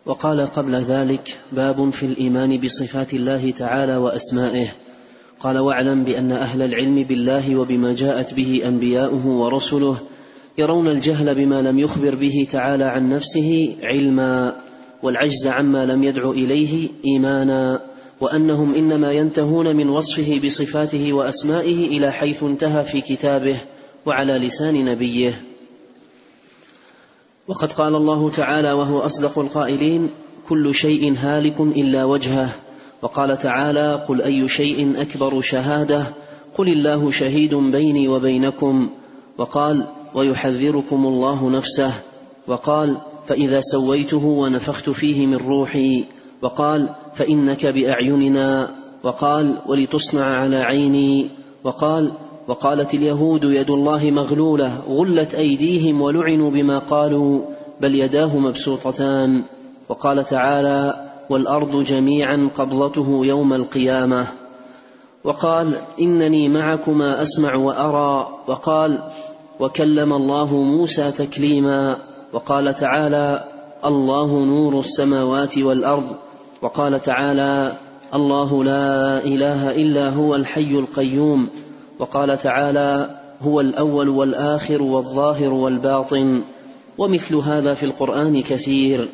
وقال 0.05 0.41
قبل 0.41 0.75
ذلك 0.75 1.37
باب 1.51 1.89
في 1.89 2.05
الإيمان 2.05 2.57
بصفات 2.57 3.13
الله 3.13 3.51
تعالى 3.51 3.97
وأسمائه. 3.97 4.75
قال 5.39 5.57
واعلم 5.57 6.03
بأن 6.03 6.31
أهل 6.31 6.61
العلم 6.61 7.03
بالله 7.03 7.55
وبما 7.55 7.93
جاءت 7.93 8.33
به 8.33 8.61
أنبياؤه 8.65 9.27
ورسله 9.27 9.97
يرون 10.57 10.87
الجهل 10.87 11.35
بما 11.35 11.61
لم 11.61 11.79
يخبر 11.79 12.15
به 12.15 12.47
تعالى 12.51 12.83
عن 12.83 13.09
نفسه 13.09 13.75
علما 13.83 14.55
والعجز 15.03 15.47
عما 15.47 15.85
لم 15.85 16.03
يدع 16.03 16.29
إليه 16.29 16.89
إيمانا 17.05 17.81
وأنهم 18.21 18.75
إنما 18.75 19.11
ينتهون 19.11 19.75
من 19.75 19.89
وصفه 19.89 20.41
بصفاته 20.45 21.13
وأسمائه 21.13 21.87
إلى 21.87 22.11
حيث 22.11 22.43
انتهى 22.43 22.83
في 22.85 23.01
كتابه 23.01 23.57
وعلى 24.05 24.33
لسان 24.33 24.85
نبيه. 24.85 25.41
وقد 27.47 27.71
قال 27.71 27.95
الله 27.95 28.29
تعالى 28.29 28.71
وهو 28.71 28.99
أصدق 28.99 29.39
القائلين 29.39 30.09
كل 30.49 30.75
شيء 30.75 31.15
هالك 31.17 31.59
إلا 31.59 32.05
وجهه 32.05 32.49
وقال 33.01 33.37
تعالى 33.37 34.05
قل 34.07 34.21
أي 34.21 34.47
شيء 34.47 35.01
أكبر 35.01 35.41
شهادة؟ 35.41 36.05
قل 36.57 36.67
الله 36.67 37.11
شهيد 37.11 37.55
بيني 37.55 38.07
وبينكم 38.07 38.89
وقال 39.37 39.87
ويحذركم 40.15 41.05
الله 41.05 41.49
نفسه. 41.49 41.91
وقال 42.47 42.97
فإذا 43.25 43.61
سويته 43.61 44.25
ونفخت 44.25 44.89
فيه 44.89 45.25
من 45.25 45.35
روحي. 45.35 46.03
وقال 46.41 46.89
فإنك 47.15 47.65
بأعيننا. 47.65 48.69
وقال 49.03 49.59
ولتصنع 49.65 50.25
على 50.25 50.57
عيني. 50.57 51.29
وقال 51.63 52.11
وقالت 52.47 52.93
اليهود 52.93 53.43
يد 53.43 53.69
الله 53.69 54.11
مغلولة 54.11 54.81
غلت 54.89 55.35
أيديهم 55.35 56.01
ولعنوا 56.01 56.51
بما 56.51 56.79
قالوا 56.79 57.41
بل 57.81 57.95
يداه 57.95 58.37
مبسوطتان. 58.37 59.41
وقال 59.89 60.25
تعالى 60.25 61.11
والأرض 61.29 61.83
جميعا 61.83 62.49
قبضته 62.57 63.21
يوم 63.25 63.53
القيامة. 63.53 64.27
وقال 65.23 65.77
إنني 65.99 66.49
معكما 66.49 67.21
أسمع 67.21 67.55
وأرى. 67.55 68.27
وقال 68.47 69.03
وكلم 69.59 70.13
الله 70.13 70.53
موسى 70.55 71.11
تكليما 71.11 71.97
وقال 72.33 72.75
تعالى 72.75 73.43
الله 73.85 74.45
نور 74.45 74.79
السماوات 74.79 75.57
والأرض. 75.57 76.15
وقال 76.61 77.01
تعالى 77.01 77.73
الله 78.13 78.63
لا 78.63 79.17
إله 79.17 79.71
إلا 79.71 80.09
هو 80.09 80.35
الحي 80.35 80.71
القيوم. 80.71 81.49
وقال 81.99 82.37
تعالى 82.37 83.19
هو 83.41 83.61
الأول 83.61 84.09
والآخر 84.09 84.81
والظاهر 84.81 85.53
والباطن. 85.53 86.41
ومثل 86.97 87.35
هذا 87.35 87.73
في 87.73 87.85
القرآن 87.85 88.41
كثير. 88.41 89.07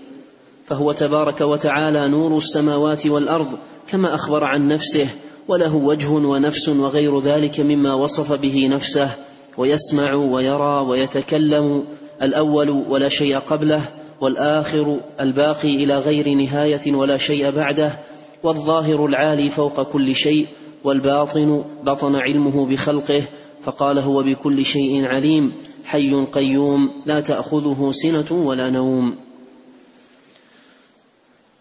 فهو 0.65 0.91
تبارك 0.91 1.41
وتعالى 1.41 2.08
نور 2.08 2.38
السماوات 2.38 3.08
والأرض 3.08 3.47
كما 3.88 4.15
أخبر 4.15 4.43
عن 4.43 4.67
نفسه 4.67 5.08
وله 5.47 5.75
وجه 5.75 6.10
ونفس 6.10 6.69
وغير 6.69 7.19
ذلك 7.19 7.60
مما 7.60 7.93
وصف 7.93 8.34
به 8.34 8.67
نفسه. 8.67 9.15
ويسمع 9.57 10.13
ويرى 10.13 10.79
ويتكلم 10.87 11.85
الأول 12.21 12.69
ولا 12.69 13.09
شيء 13.09 13.37
قبله 13.37 13.81
والآخر 14.21 14.99
الباقي 15.19 15.75
إلى 15.83 15.97
غير 15.97 16.29
نهاية 16.29 16.93
ولا 16.93 17.17
شيء 17.17 17.51
بعده 17.51 17.99
والظاهر 18.43 19.05
العالي 19.05 19.49
فوق 19.49 19.81
كل 19.81 20.15
شيء 20.15 20.47
والباطن 20.83 21.63
بطن 21.83 22.15
علمه 22.15 22.65
بخلقه 22.65 23.23
فقال 23.63 23.99
هو 23.99 24.23
بكل 24.23 24.65
شيء 24.65 25.05
عليم 25.05 25.51
حي 25.85 26.25
قيوم 26.25 26.91
لا 27.05 27.19
تأخذه 27.21 27.91
سنة 27.93 28.31
ولا 28.31 28.69
نوم. 28.69 29.15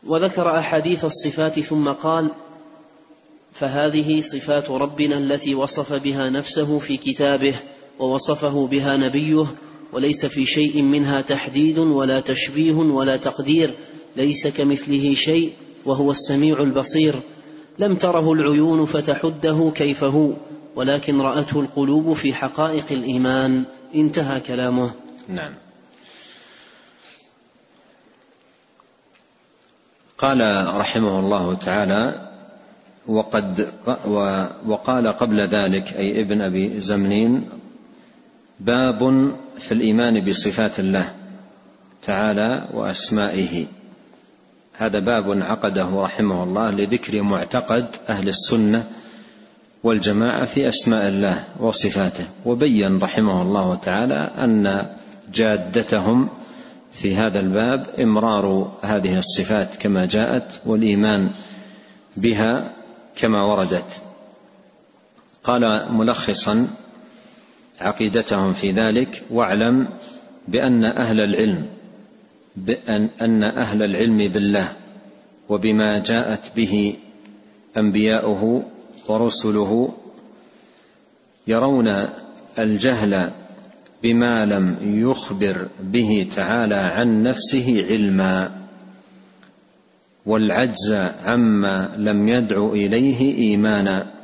وذكر 0.07 0.59
أحاديث 0.59 1.05
الصفات 1.05 1.61
ثم 1.61 1.89
قال 1.89 2.31
فهذه 3.53 4.21
صفات 4.21 4.71
ربنا 4.71 5.19
التي 5.19 5.55
وصف 5.55 5.93
بها 5.93 6.31
نفسه 6.31 6.79
في 6.79 6.97
كتابه 6.97 7.55
ووصفه 8.01 8.67
بها 8.67 8.97
نبيه 8.97 9.47
وليس 9.93 10.27
في 10.27 10.47
شيء 10.47 10.83
منها 10.83 11.21
تحديد 11.21 11.79
ولا 11.79 12.21
تشبيه 12.21 12.73
ولا 12.73 13.17
تقدير 13.17 13.71
ليس 14.17 14.47
كمثله 14.47 15.15
شيء 15.15 15.53
وهو 15.85 16.11
السميع 16.11 16.63
البصير. 16.63 17.15
لم 17.79 17.97
تره 17.97 18.33
العيون 18.33 18.87
فتحده 18.87 19.73
كيف 19.75 20.05
هو 20.05 20.33
ولكن 20.77 21.21
رأته 21.21 21.61
القلوب 21.61 22.13
في 22.13 22.35
حقائق 22.35 22.87
الإيمان. 22.91 23.65
انتهى 23.95 24.41
كلامه. 24.41 24.91
نعم. 25.29 25.53
قال 30.19 30.67
رحمه 30.77 31.19
الله 31.19 31.55
تعالى 31.55 32.31
وقد 33.07 33.73
وقال 34.67 35.09
قبل 35.09 35.41
ذلك 35.41 35.97
أي 35.97 36.23
ابن 36.23 36.43
أبي 36.43 36.81
زمنين 36.81 37.60
باب 38.61 39.33
في 39.59 39.73
الإيمان 39.73 40.25
بصفات 40.25 40.81
الله 40.81 41.13
تعالى 42.03 42.65
وأسمائه. 42.75 43.67
هذا 44.73 44.99
باب 44.99 45.43
عقده 45.43 45.89
رحمه 45.95 46.45
الله 46.45 46.71
لذكر 46.71 47.23
معتقد 47.23 47.87
أهل 48.09 48.29
السنة 48.29 48.91
والجماعة 49.83 50.45
في 50.45 50.69
أسماء 50.69 51.09
الله 51.09 51.45
وصفاته 51.61 52.25
وبين 52.47 52.99
رحمه 52.99 53.43
الله 53.43 53.75
تعالى 53.75 54.31
أن 54.39 54.87
جادتهم 55.35 56.29
في 56.93 57.17
هذا 57.17 57.41
الباب 57.41 57.87
إمرار 57.99 58.73
هذه 58.83 59.17
الصفات 59.17 59.77
كما 59.77 60.07
جاءت 60.07 60.61
والإيمان 60.67 61.31
بها 62.17 62.73
كما 63.17 63.45
وردت. 63.45 64.01
قال 65.45 65.93
ملخصا 65.93 66.69
عقيدتهم 67.81 68.53
في 68.53 68.71
ذلك 68.71 69.23
واعلم 69.31 69.89
بأن 70.49 70.85
أهل 70.85 71.21
العلم 71.21 71.67
بأن 72.57 73.09
أن 73.21 73.43
أهل 73.43 73.83
العلم 73.83 74.33
بالله 74.33 74.69
وبما 75.49 75.99
جاءت 75.99 76.57
به 76.57 76.97
أنبياؤه 77.77 78.63
ورسله 79.09 79.95
يرون 81.47 82.09
الجهل 82.59 83.31
بما 84.03 84.47
لم 84.47 84.77
يخبر 84.83 85.69
به 85.83 86.29
تعالى 86.37 86.75
عن 86.75 87.23
نفسه 87.23 87.87
علما 87.91 88.51
والعجز 90.27 90.93
عما 91.25 91.95
لم 91.97 92.29
يدع 92.29 92.67
إليه 92.67 93.39
إيمانا. 93.39 94.20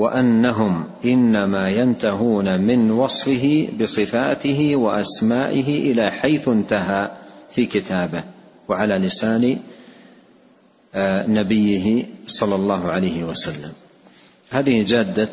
وأنهم 0.00 0.84
إنما 1.04 1.68
ينتهون 1.68 2.60
من 2.60 2.90
وصفه 2.90 3.68
بصفاته 3.80 4.76
وأسمائه 4.76 5.92
إلى 5.92 6.10
حيث 6.10 6.48
انتهى 6.48 7.10
في 7.54 7.66
كتابه 7.66 8.24
وعلى 8.68 8.94
لسان 8.94 9.58
آه، 10.94 11.26
نبيه 11.26 12.06
صلى 12.26 12.54
الله 12.54 12.90
عليه 12.90 13.24
وسلم. 13.24 13.72
هذه 14.50 14.84
جادة 14.84 15.28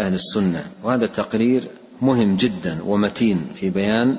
أهل 0.00 0.14
السنة 0.14 0.66
وهذا 0.84 1.06
تقرير 1.06 1.62
مهم 2.02 2.36
جدا 2.36 2.82
ومتين 2.84 3.46
في 3.54 3.70
بيان 3.70 4.18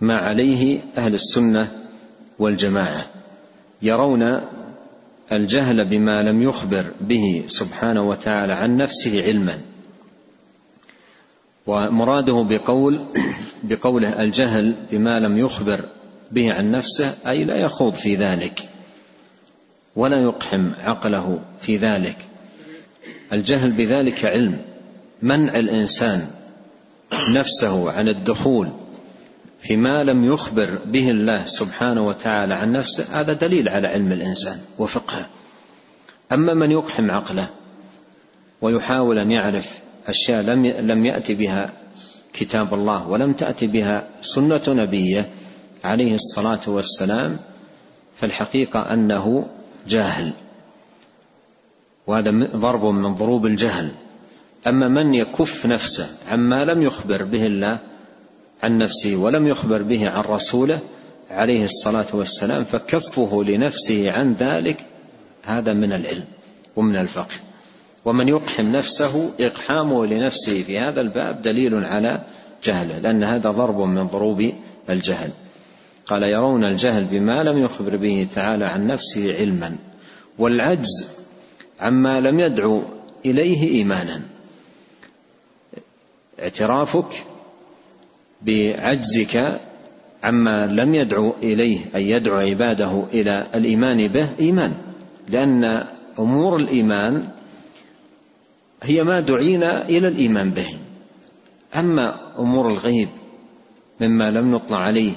ما 0.00 0.16
عليه 0.16 0.80
أهل 0.98 1.14
السنة 1.14 1.72
والجماعة 2.38 3.06
يرون 3.82 4.40
الجهل 5.32 5.88
بما 5.88 6.22
لم 6.22 6.42
يخبر 6.42 6.84
به 7.00 7.44
سبحانه 7.46 8.02
وتعالى 8.02 8.52
عن 8.52 8.76
نفسه 8.76 9.22
علما. 9.22 9.58
ومراده 11.66 12.46
بقول 12.48 12.98
بقوله 13.62 14.22
الجهل 14.22 14.76
بما 14.92 15.20
لم 15.20 15.38
يخبر 15.38 15.80
به 16.32 16.52
عن 16.52 16.70
نفسه 16.70 17.14
أي 17.26 17.44
لا 17.44 17.56
يخوض 17.56 17.94
في 17.94 18.14
ذلك 18.14 18.68
ولا 19.96 20.16
يقحم 20.16 20.70
عقله 20.78 21.40
في 21.60 21.76
ذلك. 21.76 22.16
الجهل 23.32 23.70
بذلك 23.72 24.24
علم 24.24 24.58
منع 25.22 25.58
الإنسان 25.58 26.26
نفسه 27.34 27.92
عن 27.92 28.08
الدخول 28.08 28.68
فيما 29.60 30.04
لم 30.04 30.24
يخبر 30.24 30.78
به 30.86 31.10
الله 31.10 31.44
سبحانه 31.44 32.06
وتعالى 32.06 32.54
عن 32.54 32.72
نفسه 32.72 33.20
هذا 33.20 33.32
دليل 33.32 33.68
على 33.68 33.88
علم 33.88 34.12
الإنسان 34.12 34.58
وفقهه 34.78 35.28
أما 36.32 36.54
من 36.54 36.70
يقحم 36.70 37.10
عقله 37.10 37.48
ويحاول 38.60 39.18
أن 39.18 39.30
يعرف 39.30 39.78
أشياء 40.06 40.42
لم 40.42 40.66
لم 40.66 41.06
يأتي 41.06 41.34
بها 41.34 41.72
كتاب 42.32 42.74
الله 42.74 43.08
ولم 43.08 43.32
تأتي 43.32 43.66
بها 43.66 44.08
سنة 44.20 44.62
نبيه 44.68 45.28
عليه 45.84 46.14
الصلاة 46.14 46.60
والسلام 46.66 47.38
فالحقيقة 48.16 48.92
أنه 48.92 49.46
جاهل. 49.88 50.32
وهذا 52.06 52.30
ضرب 52.56 52.84
من 52.84 53.14
ضروب 53.14 53.46
الجهل. 53.46 53.90
أما 54.66 54.88
من 54.88 55.14
يكف 55.14 55.66
نفسه 55.66 56.08
عما 56.28 56.64
لم 56.64 56.82
يخبر 56.82 57.22
به 57.22 57.46
الله 57.46 57.78
عن 58.62 58.78
نفسه 58.78 59.16
ولم 59.16 59.46
يخبر 59.46 59.82
به 59.82 60.10
عن 60.10 60.22
رسوله 60.22 60.80
عليه 61.30 61.64
الصلاة 61.64 62.06
والسلام 62.12 62.64
فكفه 62.64 63.44
لنفسه 63.44 64.12
عن 64.12 64.32
ذلك 64.32 64.84
هذا 65.44 65.72
من 65.72 65.92
العلم 65.92 66.24
ومن 66.76 66.96
الفقه. 66.96 67.34
ومن 68.04 68.28
يقحم 68.28 68.66
نفسه 68.76 69.30
إقحامه 69.40 70.06
لنفسه 70.06 70.62
في 70.62 70.78
هذا 70.78 71.00
الباب 71.00 71.42
دليل 71.42 71.84
على 71.84 72.22
جهله 72.64 72.98
لأن 72.98 73.24
هذا 73.24 73.50
ضرب 73.50 73.80
من 73.80 74.06
ضروب 74.06 74.52
الجهل. 74.90 75.30
قال 76.06 76.22
يرون 76.22 76.64
الجهل 76.64 77.04
بما 77.04 77.42
لم 77.42 77.64
يخبر 77.64 77.96
به 77.96 78.26
تعالى 78.34 78.66
عن 78.66 78.86
نفسه 78.86 79.38
علما 79.38 79.76
والعجز 80.38 81.06
عما 81.80 82.20
لم 82.20 82.40
يدعو 82.40 82.82
إليه 83.24 83.70
ايمانا. 83.70 84.22
اعترافك 86.40 87.24
بعجزك 88.42 89.60
عما 90.24 90.66
لم 90.66 90.94
يدعو 90.94 91.34
إليه 91.42 91.80
أي 91.94 92.10
يدعو 92.10 92.36
عباده 92.36 93.04
إلى 93.12 93.46
الإيمان 93.54 94.08
به 94.08 94.28
إيمان. 94.40 94.74
لأن 95.28 95.84
أمور 96.18 96.56
الإيمان 96.56 97.28
هي 98.82 99.04
ما 99.04 99.20
دعينا 99.20 99.88
إلى 99.88 100.08
الإيمان 100.08 100.50
به. 100.50 100.78
أما 101.76 102.38
أمور 102.38 102.70
الغيب 102.70 103.08
مما 104.00 104.30
لم 104.30 104.54
نطلع 104.54 104.78
عليه 104.78 105.12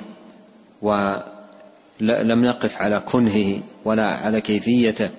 ولم 0.81 2.45
نقف 2.45 2.81
على 2.81 2.99
كنهه 2.99 3.59
ولا 3.85 4.05
على 4.05 4.41
كيفيته 4.41 5.09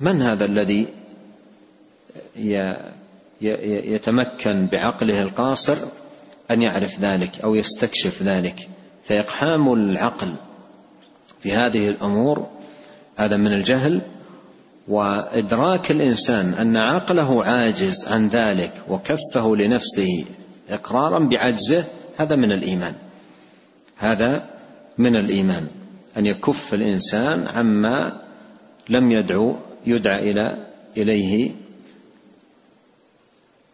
من 0.00 0.22
هذا 0.22 0.44
الذي 0.44 0.86
يتمكن 3.40 4.66
بعقله 4.66 5.22
القاصر 5.22 5.76
أن 6.50 6.62
يعرف 6.62 7.00
ذلك 7.00 7.40
أو 7.40 7.54
يستكشف 7.54 8.22
ذلك. 8.22 8.68
فإقحام 9.04 9.72
العقل 9.72 10.34
في 11.42 11.52
هذه 11.52 11.88
الأمور 11.88 12.46
هذا 13.16 13.36
من 13.36 13.52
الجهل 13.52 14.00
وإدراك 14.88 15.90
الإنسان 15.90 16.54
أن 16.54 16.76
عقله 16.76 17.44
عاجز 17.44 18.08
عن 18.08 18.28
ذلك 18.28 18.72
وكفه 18.88 19.56
لنفسه 19.56 20.24
إقرارا 20.70 21.28
بعجزه 21.28 21.84
هذا 22.16 22.36
من 22.36 22.52
الإيمان. 22.52 22.94
هذا 23.96 24.44
من 24.98 25.16
الإيمان 25.16 25.66
أن 26.16 26.26
يكف 26.26 26.74
الإنسان 26.74 27.48
عما 27.48 28.20
لم 28.88 29.10
يدعو 29.10 29.56
يدعى 29.86 30.30
إلى 30.30 30.66
إليه 30.96 31.50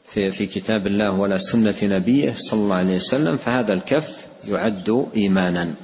في, 0.09 0.31
في 0.31 0.47
كتاب 0.47 0.87
الله 0.87 1.13
ولا 1.13 1.39
سنة 1.39 1.75
نبيه 1.83 2.35
صلى 2.35 2.61
الله 2.61 2.77
عليه 2.77 2.97
وسلم 2.97 3.37
فهذا 3.37 3.73
الكف 3.73 4.27
يعد 4.45 5.09
إيمانا. 5.17 5.75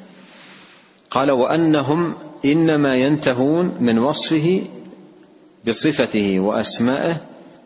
قال 1.11 1.31
وأنهم 1.31 2.15
إنما 2.45 2.95
ينتهون 2.95 3.77
من 3.81 3.99
وصفه 3.99 4.63
بصفته 5.69 6.41
وأسمائه 6.41 7.17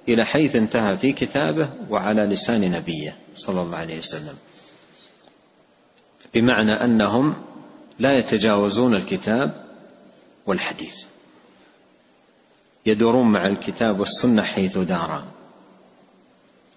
إلى 0.09 0.25
حيث 0.25 0.57
انتهى 0.57 0.97
في 0.97 1.13
كتابه 1.13 1.69
وعلى 1.91 2.23
لسان 2.23 2.71
نبيه 2.71 3.17
صلى 3.35 3.63
الله 3.63 3.77
عليه 3.77 3.99
وسلم. 3.99 4.35
بمعنى 6.35 6.73
أنهم 6.73 7.35
لا 7.99 8.19
يتجاوزون 8.19 8.95
الكتاب 8.95 9.65
والحديث. 10.47 10.95
يدورون 12.87 13.33
مع 13.33 13.47
الكتاب 13.47 14.01
والسنة 14.01 14.43
حيث 14.43 14.79
دارا. 14.79 15.36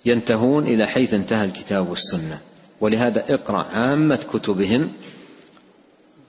ينتهون 0.06 0.68
إلى 0.68 0.88
حيث 0.88 1.14
انتهى 1.14 1.46
الكتاب 1.46 1.90
والسنة. 1.90 2.40
ولهذا 2.82 3.34
اقرأ 3.34 3.64
عامة 3.64 4.20
كتبهم 4.34 4.92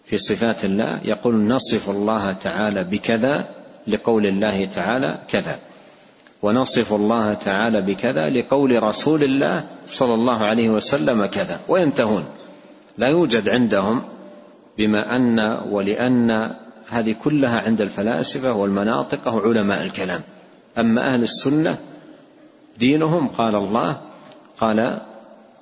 في 0.06 0.18
صفات 0.18 0.64
الله 0.64 1.00
يقول 1.04 1.34
نصف 1.34 1.90
الله 1.90 2.32
تعالى 2.32 2.84
بكذا 2.84 3.48
لقول 3.86 4.26
الله 4.26 4.64
تعالى 4.64 5.18
كذا. 5.28 5.58
ونصف 6.42 6.92
الله 6.92 7.34
تعالى 7.34 7.80
بكذا 7.80 8.30
لقول 8.30 8.82
رسول 8.82 9.24
الله 9.24 9.64
صلى 9.86 10.14
الله 10.14 10.38
عليه 10.38 10.68
وسلم 10.68 11.26
كذا. 11.26 11.60
وينتهون. 11.68 12.24
لا 12.98 13.08
يوجد 13.08 13.48
عندهم 13.48 14.02
بما 14.78 15.16
أن 15.16 15.40
ولأن 15.70 16.56
هذه 16.88 17.12
كلها 17.24 17.60
عند 17.60 17.80
الفلاسفة 17.80 18.52
والمناطق 18.52 19.28
علماء 19.28 19.82
الكلام. 19.82 20.20
أما 20.78 21.14
أهل 21.14 21.22
السنة 21.22 21.78
دينهم 22.78 23.28
قال 23.28 23.54
الله 23.54 24.00
قال 24.58 25.00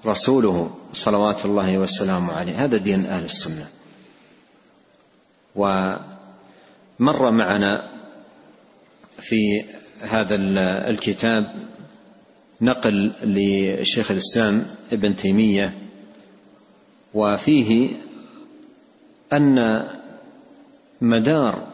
رسوله 0.07 0.71
صلوات 0.93 1.45
الله 1.45 1.79
وسلامه 1.79 2.33
عليه. 2.33 2.65
هذا 2.65 2.77
دين 2.77 3.07
أهل 3.07 3.25
السنة. 3.25 3.67
ومر 5.57 7.31
معنا 7.31 7.83
في 9.21 9.65
هذا 10.01 10.35
الكتاب 10.91 11.69
نقل 12.61 13.13
لشيخ 13.23 14.11
الإسلام 14.11 14.67
ابن 14.93 15.17
تيمية 15.17 15.75
وفيه 17.15 17.97
أن 19.33 19.89
مدار 21.01 21.67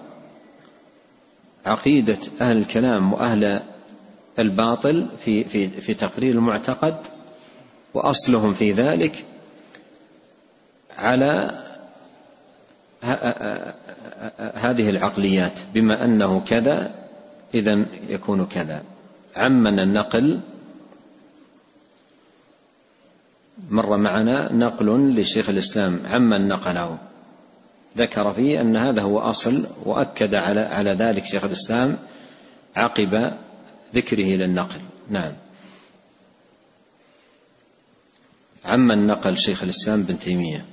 عقيدة 1.67 2.19
أهل 2.41 2.57
الكلام 2.57 3.13
وأهل 3.13 3.63
الباطل 4.39 5.07
في 5.25 5.45
في 5.45 5.69
في 5.69 5.95
تقرير 5.95 6.35
المعتقد 6.35 6.97
وأصلهم 7.95 8.55
في 8.55 8.73
ذلك 8.73 9.25
على 10.99 11.61
هذه 14.55 14.91
العقليات 14.91 15.53
بما 15.75 16.05
أنه 16.05 16.41
كذا 16.41 16.95
اذا 17.55 17.85
يكون 18.09 18.47
كذا. 18.47 18.83
عمن 19.37 19.81
النقل 19.81 20.41
مر 23.71 23.97
معنا 23.97 24.53
نقل 24.53 25.21
لشيخ 25.21 25.49
الإسلام 25.49 26.01
عمن 26.11 26.49
نقله. 26.49 26.99
ذكر 27.97 28.33
فيه 28.33 28.61
أن 28.61 28.77
هذا 28.77 29.03
هو 29.03 29.19
أصل 29.19 29.67
وأكد 29.85 30.35
على 30.35 30.61
على 30.61 30.91
ذلك 30.91 31.25
شيخ 31.25 31.45
الإسلام 31.45 31.97
عقب 32.77 33.33
ذكره 33.95 34.27
للنقل. 34.27 34.81
نعم. 35.11 35.33
عمن 38.65 39.07
نقل 39.07 39.37
شيخ 39.37 39.63
الإسلام 39.63 40.03
بن 40.03 40.19
تيمية. 40.19 40.67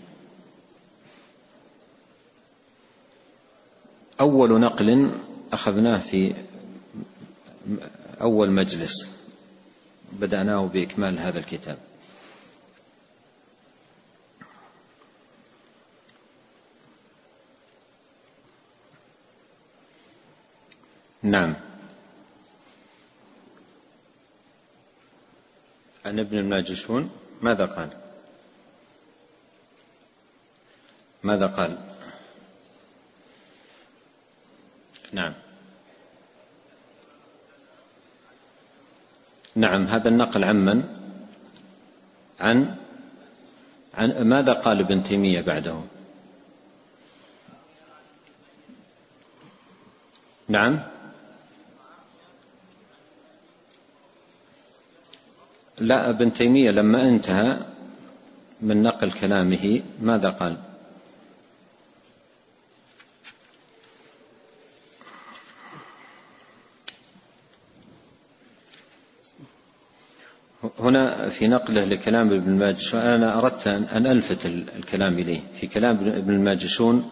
أول 4.20 4.62
نقل 4.62 5.12
أخذناه 5.54 5.98
في 5.98 6.36
أول 8.22 8.52
مجلس. 8.52 9.10
بدأناه 10.12 10.68
بإكمال 10.68 11.20
هذا 11.20 11.40
الكتاب. 11.40 11.78
نعم. 21.24 21.71
عن 26.06 26.20
ابن 26.20 26.38
الماجشون 26.38 27.12
ماذا 27.42 27.66
قال؟ 27.66 27.90
ماذا 31.24 31.48
قال؟ 31.48 31.78
نعم. 35.14 35.34
نعم 39.56 39.86
هذا 39.86 40.10
النقل 40.10 40.44
عمن 40.44 40.84
عن 42.40 42.76
عن 43.94 44.24
ماذا 44.24 44.54
قال 44.54 44.80
ابن 44.80 45.04
تيمية 45.04 45.42
بعده؟ 45.42 45.82
نعم. 50.48 50.91
لا 55.82 56.10
ابن 56.10 56.34
تيمية 56.34 56.72
لما 56.72 57.10
انتهى 57.10 57.60
من 58.62 58.82
نقل 58.82 59.12
كلامه 59.12 59.82
ماذا 60.02 60.30
قال؟ 60.30 60.58
هنا 70.80 71.30
في 71.30 71.48
نقله 71.48 71.86
لكلام 71.86 72.34
ابن 72.34 72.52
الماجشون 72.52 73.00
أنا 73.00 73.40
أردت 73.40 73.68
أن 73.68 74.08
ألفت 74.08 74.46
الكلام 74.46 75.20
إليه. 75.20 75.42
في 75.60 75.68
كلام 75.68 75.96
ابن 75.98 76.34
الماجشون 76.34 77.12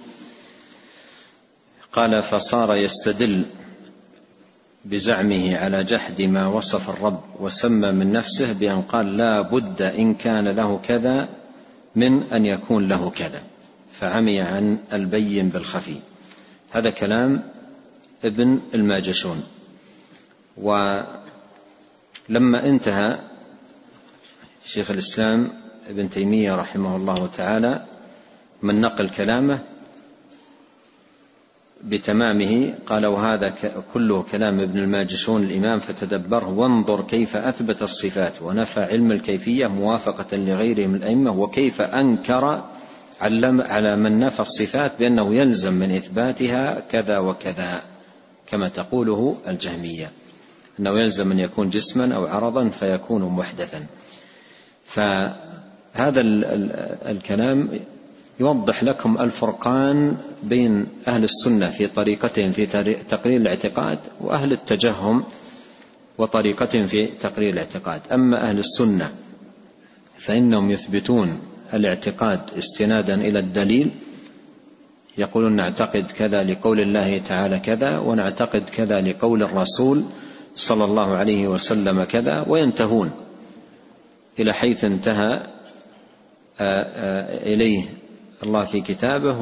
قال 1.91 2.23
فصار 2.23 2.75
يستدل 2.75 3.45
بزعمه 4.85 5.57
على 5.57 5.83
جحد 5.83 6.21
ما 6.21 6.47
وصف 6.47 6.89
الرب 6.89 7.23
وسمى 7.39 7.91
من 7.91 8.11
نفسه 8.11 8.53
بأن 8.53 8.81
قال 8.81 9.17
لا 9.17 9.41
بد 9.41 9.81
إن 9.81 10.13
كان 10.13 10.47
له 10.47 10.79
كذا 10.87 11.29
من 11.95 12.23
أن 12.23 12.45
يكون 12.45 12.87
له 12.87 13.09
كذا. 13.09 13.41
فعمي 13.91 14.41
عن 14.41 14.77
البين 14.93 15.49
بالخفي. 15.49 15.95
هذا 16.71 16.89
كلام 16.89 17.43
ابن 18.23 18.59
الماجشون. 18.75 19.43
ولما 20.57 21.09
انتهى 22.65 23.19
شيخ 24.65 24.91
الإسلام 24.91 25.49
ابن 25.89 26.09
تيمية 26.09 26.55
رحمه 26.55 26.95
الله 26.95 27.29
تعالى 27.37 27.85
من 28.61 28.81
نقل 28.81 29.09
كلامه 29.09 29.59
بتمامه 31.83 32.73
قال 32.85 33.05
وهذا 33.05 33.53
كله 33.93 34.25
كلام 34.31 34.59
ابن 34.59 34.79
الماجشون 34.79 35.43
الإمام 35.43 35.79
فتدبره 35.79 36.49
وانظر 36.49 37.01
كيف 37.01 37.35
أثبت 37.35 37.81
الصفات 37.81 38.41
ونفى 38.41 38.79
علم 38.79 39.11
الكيفية 39.11 39.67
موافقة 39.67 40.37
لغيره 40.37 40.87
من 40.87 40.95
الأئمة 40.95 41.31
وكيف 41.31 41.81
أنكر 41.81 42.63
على 43.21 43.95
من 43.95 44.19
نفى 44.19 44.39
الصفات 44.39 44.91
بأنه 44.99 45.35
يلزم 45.35 45.73
من 45.73 45.95
إثباتها 45.95 46.79
كذا 46.79 47.17
وكذا 47.17 47.81
كما 48.47 48.69
تقوله 48.69 49.37
الجهمية. 49.47 50.11
أنه 50.79 50.99
يلزم 51.01 51.31
أن 51.31 51.39
يكون 51.39 51.69
جسما 51.69 52.15
أو 52.15 52.25
عرضا 52.25 52.69
فيكون 52.69 53.23
محدثا. 53.23 53.85
فهذا 54.85 56.21
الكلام 57.11 57.69
يوضح 58.39 58.83
لكم 58.83 59.21
الفرقان 59.21 60.17
بين 60.43 60.87
أهل 61.07 61.23
السنة 61.23 61.69
في 61.69 61.87
طريقتهم 61.87 62.51
في 62.51 62.65
تقرير 63.09 63.37
الاعتقاد 63.37 63.99
وأهل 64.21 64.51
التجهم 64.51 65.23
وطريقتهم 66.17 66.87
في 66.87 67.05
تقرير 67.05 67.49
الاعتقاد. 67.53 68.01
أما 68.11 68.49
أهل 68.49 68.59
السنة 68.59 69.11
فإنهم 70.17 70.71
يثبتون 70.71 71.39
الاعتقاد 71.73 72.39
استنادا 72.57 73.13
إلى 73.13 73.39
الدليل 73.39 73.91
يقولون 75.17 75.55
نعتقد 75.55 76.11
كذا 76.11 76.43
لقول 76.43 76.79
الله 76.79 77.17
تعالى 77.17 77.59
كذا 77.59 77.97
ونعتقد 77.97 78.63
كذا 78.63 78.95
لقول 78.95 79.43
الرسول 79.43 80.03
صلى 80.55 80.83
الله 80.83 81.07
عليه 81.07 81.47
وسلم 81.47 82.03
كذا 82.03 82.45
وينتهون 82.47 83.11
إلى 84.39 84.53
حيث 84.53 84.83
انتهى 84.83 85.43
إليه 87.53 87.98
الله 88.43 88.63
في 88.63 88.81
كتابه 88.81 89.41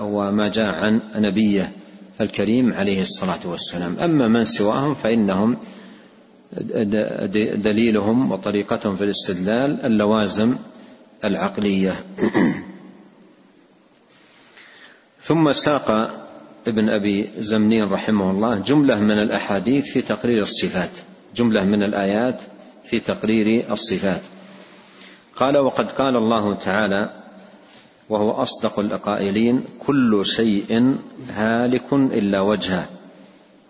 وما 0.00 0.48
جاء 0.48 0.74
عن 0.74 1.00
نبيه 1.14 1.72
الكريم 2.20 2.72
عليه 2.72 3.00
الصلاة 3.00 3.38
والسلام. 3.44 3.98
أما 3.98 4.28
من 4.28 4.44
سواهم 4.44 4.94
فإنهم 4.94 5.56
دليلهم 7.56 8.32
وطريقتهم 8.32 8.96
في 8.96 9.04
الاستدلال 9.04 9.86
اللوازم 9.86 10.56
العقلية. 11.24 11.92
ثم 15.22 15.52
ساق 15.52 15.90
ابن 16.66 16.88
أبي 16.88 17.28
زمنين 17.38 17.84
رحمه 17.84 18.30
الله 18.30 18.58
جملة 18.58 19.00
من 19.00 19.18
الأحاديث 19.18 19.84
في 19.84 20.02
تقرير 20.02 20.42
الصفات. 20.42 20.90
جملة 21.36 21.64
من 21.64 21.82
الآيات 21.82 22.40
في 22.84 23.00
تقرير 23.00 23.72
الصفات. 23.72 24.20
قال 25.36 25.58
وقد 25.58 25.90
قال 25.90 26.16
الله 26.16 26.54
تعالى 26.54 27.23
وهو 28.08 28.30
أصدق 28.30 28.78
القائلين 28.78 29.64
كل 29.86 30.26
شيء 30.26 30.96
هالك 31.30 31.92
إلا 31.92 32.40
وجهه. 32.40 32.86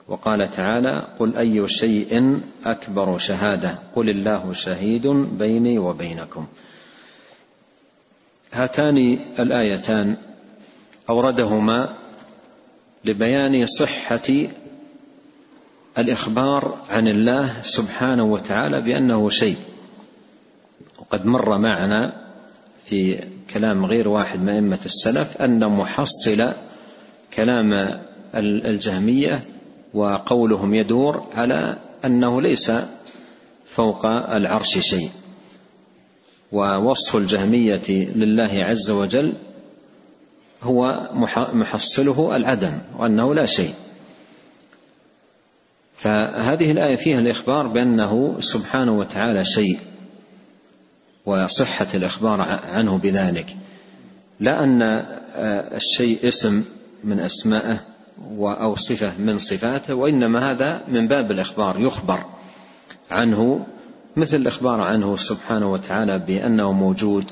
وقال 0.08 0.50
تعالى 0.50 1.04
قل 1.18 1.36
أي 1.36 1.68
شيء 1.68 2.40
أكبر 2.64 3.18
شهادة؟ 3.18 3.78
قل 3.96 4.10
الله 4.10 4.52
شهيد 4.52 5.06
بيني 5.38 5.78
وبينكم. 5.78 6.46
هاتان 8.52 9.18
الآيتان 9.38 10.16
أوردهما 11.10 11.94
لبيان 13.04 13.66
صحة 13.66 14.32
الإخبار 15.98 16.78
عن 16.90 17.08
الله 17.08 17.62
سبحانه 17.62 18.24
وتعالى 18.24 18.80
بأنه 18.80 19.28
شيء. 19.28 19.56
وقد 20.98 21.26
مر 21.26 21.58
معنا 21.58 22.12
في 22.86 23.24
كلام 23.52 23.84
غير 23.84 24.08
واحد 24.08 24.40
من 24.40 24.48
أئمة 24.48 24.78
السلف 24.84 25.42
أن 25.42 25.68
محصل 25.68 26.52
كلام 27.34 28.00
الجهمية 28.34 29.44
وقولهم 29.94 30.74
يدور 30.74 31.26
على 31.34 31.76
أنه 32.04 32.42
ليس 32.42 32.72
فوق 33.66 34.06
العرش 34.06 34.78
شيء. 34.78 35.10
ووصف 36.52 37.16
الجهمية 37.16 37.82
لله 37.88 38.64
عز 38.64 38.90
وجل 38.90 39.32
هو 40.62 41.10
محصله 41.52 42.36
العدم 42.36 42.78
وأنه 42.98 43.34
لا 43.34 43.46
شيء. 43.46 43.74
فهذه 45.96 46.70
الآية 46.70 46.96
فيها 46.96 47.20
الإخبار 47.20 47.66
بأنه 47.66 48.36
سبحانه 48.40 48.98
وتعالى 48.98 49.44
شيء. 49.44 49.78
وصحة 51.26 51.86
الإخبار 51.94 52.40
عنه 52.40 52.98
بذلك. 52.98 53.56
لا 54.40 54.64
أن 54.64 54.82
الشيء 55.76 56.28
اسم 56.28 56.64
من 57.04 57.20
أسمائه 57.20 57.80
أو 58.40 58.76
صفة 58.76 59.12
من 59.18 59.38
صفاته 59.38 59.94
وإنما 59.94 60.50
هذا 60.50 60.80
من 60.88 61.08
باب 61.08 61.30
الإخبار 61.30 61.80
يخبر 61.80 62.24
عنه 63.10 63.66
مثل 64.16 64.36
الإخبار 64.36 64.80
عنه 64.80 65.16
سبحانه 65.16 65.72
وتعالى 65.72 66.18
بأنه 66.18 66.72
موجود. 66.72 67.24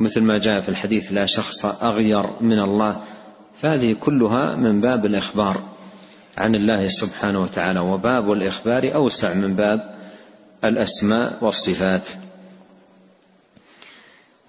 مثل 0.00 0.20
ما 0.20 0.38
جاء 0.38 0.60
في 0.60 0.68
الحديث 0.68 1.12
لا 1.12 1.26
شخص 1.26 1.64
أغير 1.64 2.24
من 2.40 2.58
الله. 2.58 3.00
فهذه 3.62 3.96
كلها 4.00 4.56
من 4.56 4.80
باب 4.80 5.06
الإخبار 5.06 5.62
عن 6.38 6.54
الله 6.54 6.88
سبحانه 6.88 7.40
وتعالى 7.42 7.80
وباب 7.80 8.32
الإخبار 8.32 8.94
أوسع 8.94 9.34
من 9.34 9.54
باب 9.54 9.94
الأسماء 10.64 11.38
والصفات. 11.40 12.08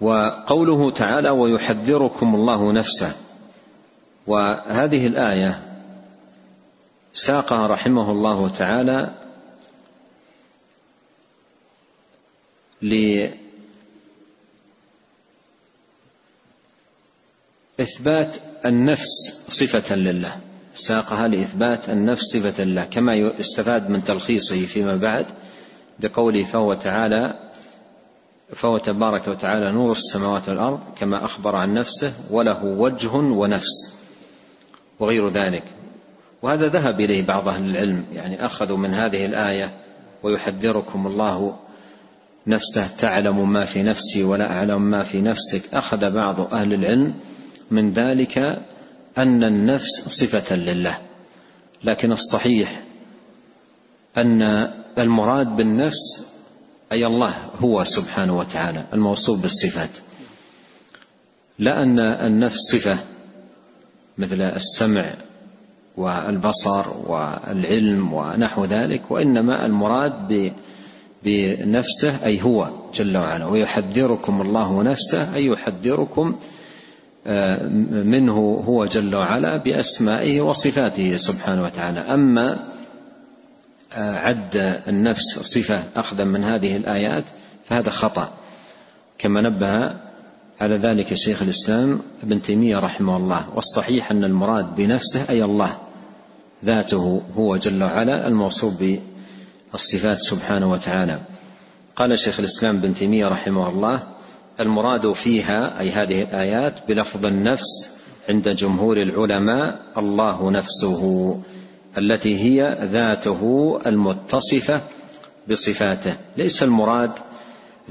وقوله 0.01 0.91
تعالى 0.91 1.29
ويحذركم 1.29 2.35
الله 2.35 2.73
نفسه. 2.73 3.15
وهذه 4.27 5.07
الآية 5.07 5.61
ساقها 7.13 7.67
رحمه 7.67 8.11
الله 8.11 8.49
تعالى 8.49 9.13
لإثبات 17.79 18.35
النفس 18.65 19.43
صفة 19.49 19.95
لله. 19.95 20.41
ساقها 20.75 21.27
لإثبات 21.27 21.89
النفس 21.89 22.23
صفة 22.23 22.63
لله 22.63 22.83
كما 22.83 23.15
يستفاد 23.15 23.89
من 23.89 24.03
تلخيصه 24.03 24.65
فيما 24.65 24.95
بعد 24.95 25.25
بقوله 25.99 26.43
فهو 26.43 26.73
تعالى 26.73 27.50
فهو 28.55 28.77
تبارك 28.77 29.27
وتعالى 29.27 29.71
نور 29.71 29.91
السماوات 29.91 30.49
والأرض 30.49 30.79
كما 30.99 31.25
أخبر 31.25 31.55
عن 31.55 31.73
نفسه 31.73 32.13
وله 32.31 32.65
وجه 32.65 33.15
ونفس 33.15 33.95
وغير 34.99 35.29
ذلك. 35.29 35.63
وهذا 36.41 36.67
ذهب 36.67 37.01
إليه 37.01 37.25
بعض 37.25 37.47
أهل 37.47 37.69
العلم 37.69 38.05
يعني 38.13 38.45
أخذوا 38.45 38.77
من 38.77 38.93
هذه 38.93 39.25
الآية 39.25 39.71
ويحذركم 40.23 41.07
الله 41.07 41.55
نفسه 42.47 42.87
تعلم 42.97 43.53
ما 43.53 43.65
في 43.65 43.83
نفسي 43.83 44.23
ولا 44.23 44.51
أعلم 44.51 44.81
ما 44.81 45.03
في 45.03 45.21
نفسك. 45.21 45.73
أخذ 45.73 46.09
بعض 46.09 46.53
أهل 46.53 46.73
العلم 46.73 47.13
من 47.71 47.93
ذلك 47.93 48.37
أن 49.17 49.43
النفس 49.43 50.09
صفة 50.09 50.55
لله. 50.55 50.97
لكن 51.83 52.11
الصحيح 52.11 52.83
أن 54.17 54.41
المراد 54.97 55.55
بالنفس 55.55 56.31
أي 56.91 57.05
الله 57.05 57.33
هو 57.59 57.83
سبحانه 57.83 58.37
وتعالى 58.37 58.85
الموصوف 58.93 59.41
بالصفات. 59.41 59.89
لا 61.59 61.83
أن 61.83 61.99
النفس 61.99 62.57
صفة 62.57 62.97
مثل 64.17 64.41
السمع 64.41 65.13
والبصر 65.97 66.85
والعلم 67.07 68.13
ونحو 68.13 68.65
ذلك 68.65 69.11
وإنما 69.11 69.65
المراد 69.65 70.53
بنفسه 71.23 72.25
أي 72.25 72.41
هو 72.41 72.69
جل 72.93 73.17
وعلا. 73.17 73.45
ويحذركم 73.45 74.41
الله 74.41 74.83
نفسه 74.83 75.35
أي 75.35 75.45
يحذركم 75.45 76.35
آه، 77.27 77.67
منه 78.03 78.63
هو 78.67 78.85
جل 78.85 79.15
وعلا 79.15 79.57
بأسمائه 79.57 80.41
وصفاته 80.41 81.17
سبحانه 81.17 81.63
وتعالى. 81.63 81.99
أما 81.99 82.71
عد 83.95 84.81
النفس 84.87 85.39
صفة 85.39 85.83
أخذا 85.95 86.23
من 86.23 86.43
هذه 86.43 86.77
الآيات 86.77 87.23
فهذا 87.65 87.89
خطأ. 87.89 88.33
كما 89.17 89.41
نبه 89.41 89.95
على 90.61 90.77
ذلك 90.77 91.13
شيخ 91.13 91.41
الإسلام 91.41 91.99
ابن 92.23 92.41
تيمية 92.41 92.79
رحمه 92.79 93.17
الله 93.17 93.45
والصحيح 93.55 94.11
أن 94.11 94.23
المراد 94.23 94.75
بنفسه 94.75 95.29
أي 95.29 95.43
الله 95.43 95.77
ذاته 96.65 97.21
هو 97.37 97.57
جل 97.57 97.83
وعلا 97.83 98.27
الموصوف 98.27 98.73
بالصفات 99.73 100.17
سبحانه 100.17 100.71
وتعالى. 100.71 101.19
قال 101.95 102.19
شيخ 102.19 102.39
الإسلام 102.39 102.75
ابن 102.75 102.95
تيمية 102.95 103.27
رحمه 103.27 103.69
الله 103.69 104.03
المراد 104.59 105.11
فيها 105.11 105.79
أي 105.79 105.89
هذه 105.89 106.21
الآيات 106.21 106.73
بلفظ 106.87 107.25
النفس 107.25 107.89
عند 108.29 108.49
جمهور 108.49 108.97
العلماء 108.97 109.79
الله 109.97 110.51
نفسه. 110.51 111.39
التي 111.97 112.39
هي 112.39 112.77
ذاته 112.81 113.79
المتصفة 113.85 114.81
بصفاته. 115.49 116.15
ليس 116.37 116.63
المراد 116.63 117.11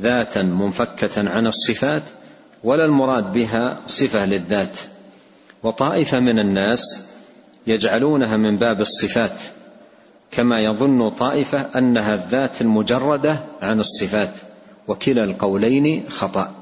ذاتا 0.01 0.43
منفكة 0.43 1.31
عن 1.31 1.47
الصفات 1.47 2.03
ولا 2.64 2.85
المراد 2.85 3.33
بها 3.33 3.81
صفة 3.87 4.27
للذات. 4.27 4.79
وطائفة 5.62 6.20
من 6.20 6.39
الناس 6.39 7.07
يجعلونها 7.66 8.37
من 8.37 8.57
باب 8.57 8.81
الصفات 8.81 9.43
كما 10.31 10.61
يظن 10.61 11.11
طائفة 11.11 11.59
أنها 11.79 12.14
الذات 12.14 12.62
المجردة 12.62 13.41
عن 13.62 13.81
الصفات 13.81 14.33
وكلا 14.89 15.24
القولين 15.24 16.05
خطأ. 16.09 16.53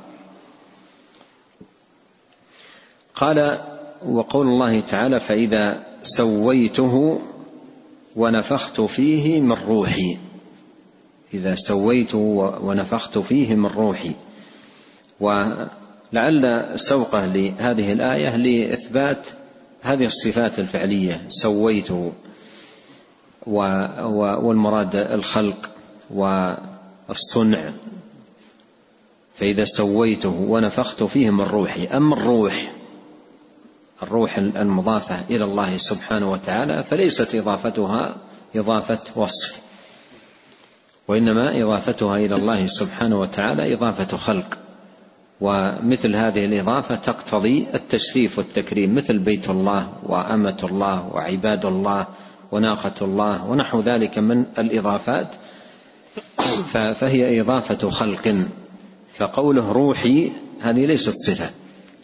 قال 3.15 3.59
وقول 4.07 4.47
الله 4.47 4.81
تعالى 4.81 5.21
فإذا 5.21 5.83
سويته 6.03 7.21
ونفخت 8.19 8.81
فيه 8.81 9.41
من 9.41 9.53
روحي. 9.53 10.19
إذا 11.35 11.55
سويته 11.55 12.19
ونفخت 12.63 13.19
فيه 13.19 13.55
من 13.55 13.67
روحي. 13.67 14.13
ولعل 15.21 16.73
سوقه 16.77 17.27
لهذه 17.27 17.93
الآية 17.93 18.37
لإثبات 18.37 19.27
هذه 19.83 20.05
الصفات 20.05 20.59
الفعلية 20.59 21.25
سويته 21.29 22.13
والمراد 23.47 24.97
الخلق 24.97 25.71
والصنع. 26.11 27.73
فإذا 29.35 29.65
سويته 29.65 30.47
ونفخت 30.49 31.03
فيه 31.03 31.31
من 31.31 31.45
روحي 31.45 31.87
أما 31.87 32.15
الروح؟ 32.15 32.78
الروح 34.03 34.39
المضافة 34.39 35.25
إلى 35.31 35.45
الله 35.45 35.77
سبحانه 35.77 36.33
وتعالى 36.33 36.85
فليست 36.85 37.35
إضافتها 37.35 38.17
إضافة 38.57 38.99
وصف 39.17 39.61
وإنما 41.09 41.63
إضافتها 41.63 42.17
إلى 42.17 42.35
الله 42.35 42.67
سبحانه 42.67 43.21
وتعالى 43.21 43.75
إضافة 43.75 44.17
خلق. 44.17 44.59
ومثل 45.41 46.17
هذه 46.17 46.45
الإضافة 46.45 46.95
تقتضي 46.95 47.67
التشريف 47.75 48.39
والتكريم 48.39 48.95
مثل 48.95 49.19
بيت 49.19 49.51
الله 49.51 49.93
وأمة 50.03 50.59
الله 50.65 51.07
وعباد 51.07 51.67
الله 51.67 52.07
وناقة 52.53 52.95
الله 53.03 53.51
ونحو 53.51 53.81
ذلك 53.81 54.19
من 54.19 54.45
الإضافات 54.59 55.29
فهي 56.73 57.41
إضافة 57.41 57.91
خلق. 57.91 58.37
فقوله 59.17 59.73
روحي 59.73 60.33
هذه 60.61 60.87
ليست 60.87 61.15
صفة. 61.17 61.51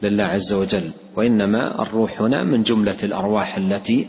لله 0.04 0.24
عز 0.24 0.52
وجل 0.52 0.90
وإنما 1.16 1.82
الروح 1.82 2.20
هنا 2.20 2.44
من 2.44 2.62
جملة 2.62 2.96
الأرواح 3.02 3.56
التي 3.56 4.06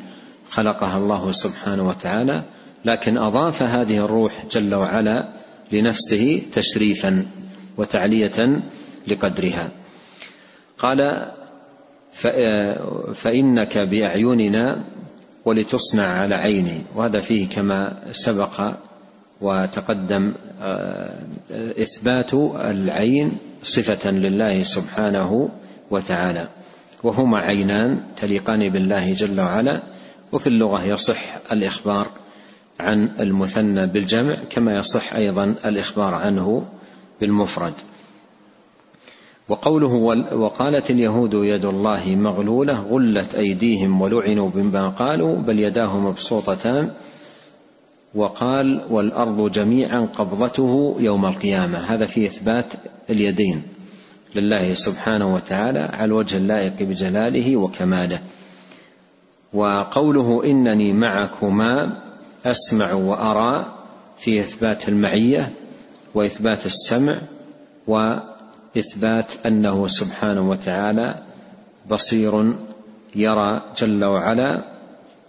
خلقها 0.50 0.98
الله 0.98 1.32
سبحانه 1.32 1.88
وتعالى 1.88 2.44
لكن 2.86 3.18
أضاف 3.18 3.64
هذه 3.64 4.06
الروح 4.06 4.46
جل 4.52 4.76
وعلا 4.76 5.30
لنفسه 5.72 6.42
تشريفا 6.54 7.26
وتعلية 7.78 8.62
لقدرها. 9.08 9.70
قال 10.78 11.32
فإنك 13.14 13.78
بأعيننا 13.78 14.84
ولتصنع 15.46 16.08
على 16.08 16.36
عيني. 16.36 16.82
وهذا 16.96 17.20
فيه 17.20 17.50
كما 17.50 18.04
سبق 18.12 18.72
وتقدم 19.42 20.34
آه، 20.62 21.20
إثبات 21.52 22.34
العين 22.56 23.38
صفة 23.64 24.12
لله 24.12 24.64
سبحانه 24.64 25.50
وتعالى. 25.92 26.48
وهما 27.04 27.40
عينان 27.40 28.02
تليقان 28.18 28.70
بالله 28.70 29.14
جل 29.14 29.42
وعلا 29.42 29.84
وفي 30.32 30.48
اللغة 30.48 30.84
يصح 30.84 31.24
الإخبار 31.52 32.08
عن 32.80 33.12
المثنى 33.20 33.88
بالجمع 33.88 34.38
كما 34.50 34.80
يصح 34.80 35.14
أيضا 35.14 35.56
الإخبار 35.66 36.14
عنه 36.14 36.66
بالمفرد. 37.22 37.74
وقوله 39.50 39.94
وقالت 40.34 40.92
اليهود 40.92 41.34
يد 41.34 41.66
الله 41.66 42.16
مغلولة 42.16 42.80
غلت 42.80 43.36
أيديهم 43.36 44.02
ولعنوا 44.02 44.50
بما 44.50 44.90
قالوا 44.90 45.36
بل 45.36 45.60
يداه 45.60 46.00
مبسوطتان. 46.00 46.92
وقال 48.16 48.82
والأرض 48.90 49.52
جميعا 49.52 50.08
قبضته 50.18 50.96
يوم 51.00 51.26
القيامة. 51.26 51.78
هذا 51.78 52.06
في 52.06 52.26
إثبات 52.26 52.66
اليدين. 53.10 53.75
لله 54.36 54.74
سبحانه 54.74 55.36
وتعالى 55.36 55.80
على 55.80 56.06
الوجه 56.06 56.38
اللائق 56.38 56.74
بجلاله 56.80 57.58
وكماله. 57.58 58.20
وقوله 59.54 60.44
إنني 60.46 60.94
معكما 60.94 62.02
أسمع 62.46 62.94
وأرى 62.94 63.66
في 64.20 64.40
إثبات 64.40 64.90
المعية 64.90 65.54
وإثبات 66.14 66.66
السمع 66.66 67.18
وإثبات 67.88 69.46
أنه 69.46 69.88
سبحانه 69.88 70.50
وتعالى 70.50 71.16
بصير 71.90 72.54
يرى 73.16 73.62
جل 73.78 74.06
وعلا 74.06 74.64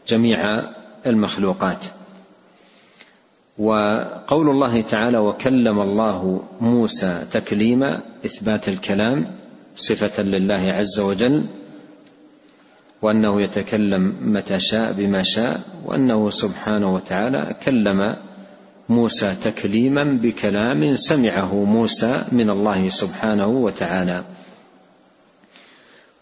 جميع 0.08 0.62
المخلوقات. 1.06 1.84
وقول 3.58 4.50
الله 4.50 4.80
تعالى 4.80 5.18
وكلم 5.18 5.80
الله 5.80 6.42
موسى 6.60 7.24
تكليما 7.32 8.00
إثبات 8.26 8.68
الكلام 8.68 9.26
صفة 9.76 10.22
لله 10.22 10.72
عز 10.72 11.00
وجل 11.00 11.44
وأنه 13.02 13.42
يتكلم 13.42 14.16
متى 14.20 14.60
شاء 14.60 14.92
بما 14.92 15.22
شاء 15.22 15.60
وأنه 15.84 16.30
سبحانه 16.30 16.94
وتعالى 16.94 17.54
كلم 17.64 18.16
موسى 18.88 19.34
تكليما 19.42 20.04
بكلام 20.04 20.96
سمعه 20.96 21.64
موسى 21.64 22.24
من 22.32 22.50
الله 22.50 22.88
سبحانه 22.88 23.46
وتعالى. 23.46 24.24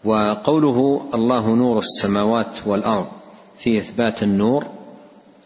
وقوله 0.05 1.09
الله 1.13 1.55
نور 1.55 1.79
السماوات 1.79 2.59
والأرض 2.65 3.07
في 3.57 3.77
إثبات 3.77 4.23
النور 4.23 4.65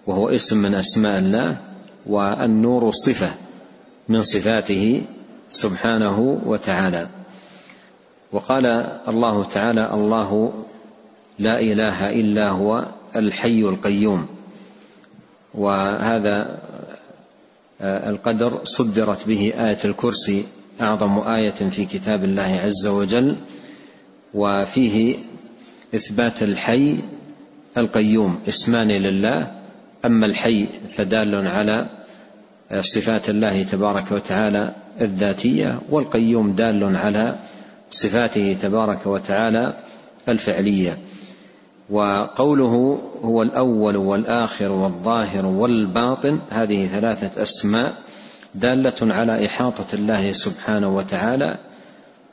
وهو 0.07 0.29
اسم 0.29 0.57
من 0.57 0.75
أسماء 0.75 1.19
الله 1.19 1.57
والنور 2.05 2.91
صفة 2.91 3.31
من 4.09 4.21
صفاته 4.21 5.01
سبحانه 5.49 6.41
وتعالى. 6.45 7.07
وقال 8.31 8.65
الله 9.07 9.43
تعالى 9.43 9.93
الله 9.93 10.53
لا 11.39 11.59
إله 11.59 12.09
إلا 12.09 12.49
هو 12.49 12.85
الحي 13.15 13.61
القيوم. 13.61 14.27
وهذا 15.53 16.59
آه، 17.81 18.09
القدر 18.09 18.59
صدرت 18.63 19.27
به 19.27 19.53
آية 19.57 19.77
الكرسي 19.85 20.45
أعظم 20.81 21.19
آية 21.19 21.49
في 21.49 21.85
كتاب 21.85 22.23
الله 22.23 22.61
عز 22.63 22.87
وجل 22.87 23.35
وفيه 24.33 25.17
إثبات 25.95 26.43
الحي 26.43 26.99
القيوم 27.77 28.39
اسمان 28.47 28.87
لله 28.87 29.58
أما 30.05 30.25
الحي 30.25 30.67
فدال 30.95 31.47
على 31.47 31.85
صفات 32.81 33.29
الله 33.29 33.63
تبارك 33.63 34.11
وتعالى 34.11 34.73
الذاتية 35.01 35.79
والقيوم 35.89 36.51
دال 36.51 36.95
على 36.95 37.35
صفاته 37.91 38.57
تبارك 38.61 39.05
وتعالى 39.05 39.73
الفعلية. 40.29 40.97
وقوله 41.89 43.01
هو 43.23 43.41
الأول 43.41 43.97
والآخر 43.97 44.71
والظاهر 44.71 45.45
والباطن 45.45 46.39
هذه 46.49 46.85
ثلاثة 46.85 47.41
أسماء 47.41 47.93
دالة 48.55 49.13
على 49.13 49.45
إحاطة 49.45 49.85
الله 49.93 50.31
سبحانه 50.31 50.95
وتعالى 50.95 51.57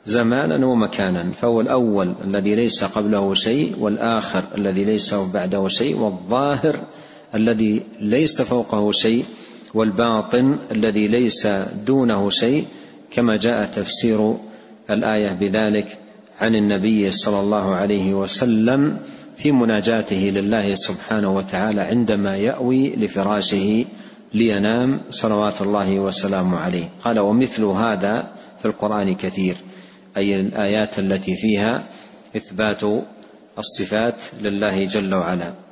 زمانا 0.05 0.65
ومكانا. 0.65 1.31
فهو 1.41 1.61
الأول 1.61 2.13
الذي 2.23 2.55
ليس 2.55 2.83
قبله 2.83 3.33
شيء 3.33 3.75
والآخر 3.79 4.43
الذي 4.57 4.83
ليس 4.83 5.13
بعده 5.13 5.67
شيء 5.67 5.97
والظاهر 5.97 6.79
الذي 7.35 7.81
ليس 7.99 8.41
فوقه 8.41 8.91
شيء 8.91 9.25
والباطن 9.73 10.59
الذي 10.71 11.07
ليس 11.07 11.47
دونه 11.85 12.29
شيء 12.29 12.65
كما 13.11 13.37
جاء 13.37 13.65
تفسير 13.65 14.33
الآية 14.89 15.31
بذلك 15.31 15.97
عن 16.41 16.55
النبي 16.55 17.11
صلى 17.11 17.39
الله 17.39 17.75
عليه 17.75 18.13
وسلم 18.13 18.99
في 19.37 19.51
مناجاته 19.51 20.31
لله 20.35 20.75
سبحانه 20.75 21.35
وتعالى 21.35 21.81
عندما 21.81 22.37
يأوي 22.37 22.95
لفراشه 22.95 23.85
لينام 24.33 25.01
صلوات 25.09 25.61
الله 25.61 25.99
وسلامه 25.99 26.57
عليه. 26.57 26.89
قال 27.01 27.19
ومثل 27.19 27.63
هذا 27.63 28.27
في 28.59 28.65
القرآن 28.65 29.15
كثير 29.15 29.55
أي 30.17 30.35
الآيات 30.35 30.99
التي 30.99 31.35
فيها 31.35 31.83
إثبات 32.35 32.81
الصفات 33.57 34.15
لله 34.41 34.83
جل 34.83 35.15
وعلا. 35.15 35.66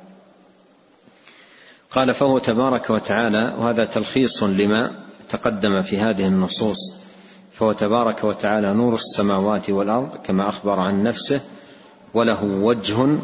قال 1.90 2.14
فهو 2.14 2.38
تبارك 2.38 2.90
وتعالى 2.90 3.54
وهذا 3.58 3.84
تلخيص 3.84 4.42
لما 4.42 4.90
تقدم 5.28 5.82
في 5.82 5.98
هذه 5.98 6.26
النصوص. 6.26 7.06
فهو 7.52 7.72
تبارك 7.72 8.24
وتعالى 8.24 8.74
نور 8.74 8.94
السماوات 8.94 9.70
والأرض 9.70 10.16
كما 10.24 10.48
أخبر 10.48 10.80
عن 10.80 11.02
نفسه 11.02 11.40
وله 12.14 12.44
وجه 12.44 13.18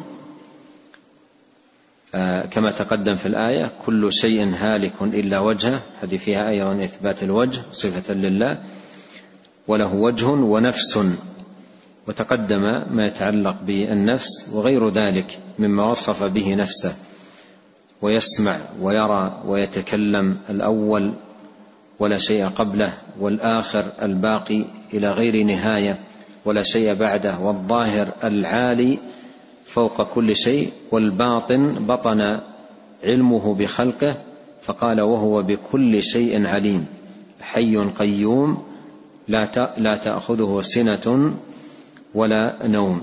آه، 2.15 2.47
كما 2.47 2.71
تقدم 2.71 3.15
في 3.15 3.27
الآية 3.27 3.71
كل 3.87 4.13
شيء 4.13 4.55
هالك 4.59 4.93
إلا 5.03 5.39
وجهه. 5.39 5.81
هذه 6.03 6.17
فيها 6.17 6.49
أيضا 6.49 6.85
إثبات 6.85 7.23
الوجه 7.23 7.63
صفة 7.73 8.15
لله. 8.15 8.63
وله 9.69 9.95
وجه 9.95 10.27
ونفس. 10.27 10.99
وتقدم 12.09 12.63
ما 12.91 13.07
يتعلق 13.07 13.57
بالنفس 13.63 14.49
وغير 14.53 14.89
ذلك 14.89 15.39
مما 15.59 15.85
وصف 15.91 16.23
به 16.23 16.55
نفسه. 16.55 16.97
ويسمع 18.03 18.59
ويرى 18.80 19.42
ويتكلم 19.46 20.36
الأول 20.50 21.12
ولا 21.98 22.18
شيء 22.18 22.46
قبله 22.46 22.92
والآخر 23.20 23.84
الباقي 24.03 24.64
إلى 24.94 25.11
غير 25.11 25.42
نهاية 25.42 25.98
ولا 26.44 26.62
شيء 26.62 26.94
بعده 26.94 27.38
والظاهر 27.38 28.09
العالي 28.24 28.98
فوق 29.66 30.03
كل 30.03 30.36
شيء 30.36 30.72
والباطن 30.90 31.74
بطن 31.86 32.40
علمه 33.05 33.55
بخلقه 33.55 34.14
فقال 34.62 35.00
وهو 35.00 35.42
بكل 35.42 36.03
شيء 36.03 36.46
عليم 36.46 36.86
حي 37.40 37.76
قيوم 37.76 38.62
لا 39.78 39.96
تأخذه 39.96 40.61
سنة 40.62 41.34
ولا 42.14 42.57
نوم 42.64 43.03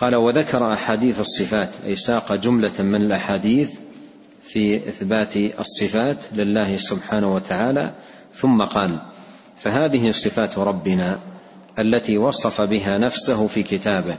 قال 0.00 0.14
وذكر 0.14 0.72
أحاديث 0.72 1.20
الصفات 1.20 1.68
أي 1.86 1.96
ساق 1.96 2.34
جملة 2.34 2.72
من 2.78 2.94
الأحاديث 2.94 3.70
في 4.48 4.88
إثبات 4.88 5.36
الصفات 5.36 6.16
لله 6.32 6.76
سبحانه 6.76 7.34
وتعالى 7.34 7.92
ثم 8.34 8.62
قال 8.62 8.98
فهذه 9.58 10.10
صفات 10.10 10.58
ربنا 10.58 11.20
التي 11.78 12.18
وصف 12.18 12.60
بها 12.60 12.98
نفسه 12.98 13.46
في 13.46 13.62
كتابه 13.62 14.18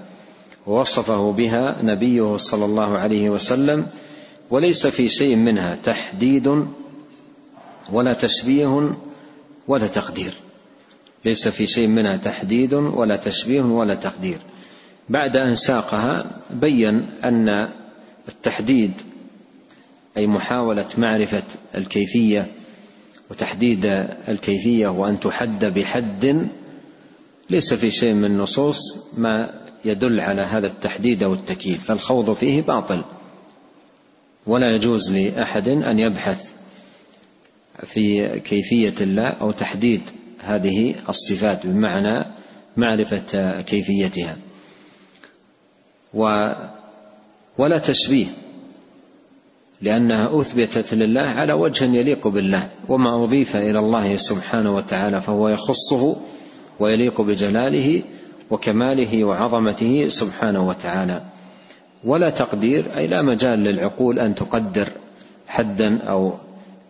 ووصفه 0.68 1.32
بها 1.32 1.76
نبيه 1.84 2.38
صلى 2.38 2.66
الله 2.66 2.98
عليه 2.98 3.30
وسلم 3.30 3.88
وليس 4.50 4.88
في 4.88 5.10
شيء 5.10 5.36
منها 5.36 5.78
تحديد 5.84 6.66
ولا 7.92 8.14
تشبيه 8.14 8.96
ولا 9.68 9.88
تقدير. 9.88 10.34
ليس 11.26 11.48
في 11.48 11.68
شيء 11.68 11.88
منها 11.88 12.18
تحديد 12.18 12.74
ولا 12.74 13.16
تشبيه 13.16 13.62
ولا 13.62 13.96
تقدير. 13.96 14.38
بعد 15.10 15.38
أن 15.38 15.56
ساقها 15.56 16.26
بين 16.52 17.06
أن 17.24 17.70
التحديد 18.28 18.92
أي 20.18 20.28
محاولة 20.28 20.86
معرفة 20.98 21.44
الكيفية 21.76 22.48
وتحديد 23.32 23.86
الكيفية 24.28 24.88
وأن 24.88 25.20
تحد 25.20 25.66
بحد 25.66 26.48
ليس 27.50 27.74
في 27.74 27.92
شيء 27.92 28.14
من 28.14 28.26
النصوص 28.26 28.80
ما 29.18 29.62
يدل 29.86 30.20
على 30.20 30.42
هذا 30.42 30.68
التحديد 30.68 31.24
أو 31.24 31.34
التكييف 31.34 31.86
فالخوض 31.86 32.34
فيه 32.34 32.62
باطل. 32.62 33.02
ولا 34.48 34.76
يجوز 34.76 35.12
لأحد 35.12 35.68
أن 35.68 36.00
يبحث 36.00 36.52
في 37.84 38.40
كيفية 38.40 38.94
الله 39.02 39.30
أو 39.30 39.52
تحديد 39.52 40.02
هذه 40.40 40.96
الصفات 41.10 41.68
بمعنى 41.68 42.26
معرفة 42.78 43.62
كيفيتها. 43.62 44.38
و 46.14 46.54
ولا 47.58 47.78
تشبيه 47.78 48.28
لأنها 49.82 50.42
أثبتت 50.42 50.94
لله 50.94 51.22
على 51.22 51.54
وجه 51.54 51.86
يليق 51.86 52.28
بالله 52.28 52.70
وما 52.90 53.24
أضيف 53.24 53.56
إلى 53.56 53.80
الله 53.80 54.18
سبحانه 54.18 54.76
وتعالى 54.76 55.22
فهو 55.22 55.50
يخصه 55.50 56.16
ويليق 56.80 57.22
بجلاله 57.22 58.04
وكماله 58.50 59.24
وعظمته 59.26 60.08
سبحانه 60.08 60.68
وتعالى. 60.68 61.22
ولا 62.04 62.30
تقدير 62.30 62.98
أي 62.98 63.08
لا 63.08 63.22
مجال 63.22 63.60
للعقول 63.60 64.20
أن 64.20 64.36
تقدر 64.36 64.90
حدا 65.48 65.98
أو 65.98 66.34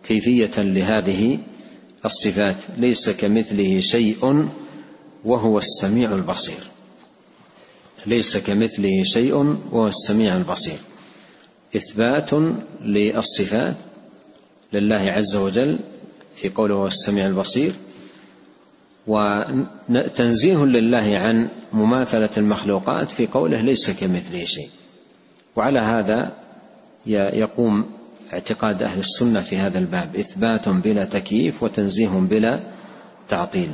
كيفية 0.04 0.62
لهذه 0.62 1.38
الصفات 2.04 2.56
ليس 2.78 3.10
كمثله 3.10 3.80
شيء 3.80 4.48
وهو 5.24 5.58
السميع 5.58 6.14
البصير. 6.14 6.60
ليس 8.06 8.36
كمثله 8.36 9.02
شيء 9.02 9.34
وهو 9.72 9.86
السميع 9.86 10.36
البصير. 10.36 10.78
إثبات 11.76 12.30
للصفات 12.82 13.76
لله 14.72 15.12
عز 15.12 15.36
وجل 15.36 15.78
في 16.36 16.48
قوله 16.48 16.74
هو 16.74 16.86
السميع 16.86 17.26
البصير 17.26 17.72
وتنزيه 19.06 20.64
لله 20.64 21.18
عن 21.18 21.48
مماثلة 21.72 22.30
المخلوقات 22.36 23.10
في 23.10 23.26
قوله 23.26 23.60
ليس 23.60 23.90
كمثله 23.90 24.44
شيء. 24.44 24.70
وعلى 25.56 25.80
هذا 25.80 26.32
يقوم 27.06 27.90
اعتقاد 28.32 28.82
أهل 28.82 28.98
السنة 28.98 29.40
في 29.40 29.56
هذا 29.56 29.78
الباب. 29.78 30.16
إثبات 30.16 30.68
بلا 30.68 31.04
تكييف 31.04 31.62
وتنزيه 31.62 32.08
بلا 32.08 32.60
تعطيل. 33.28 33.70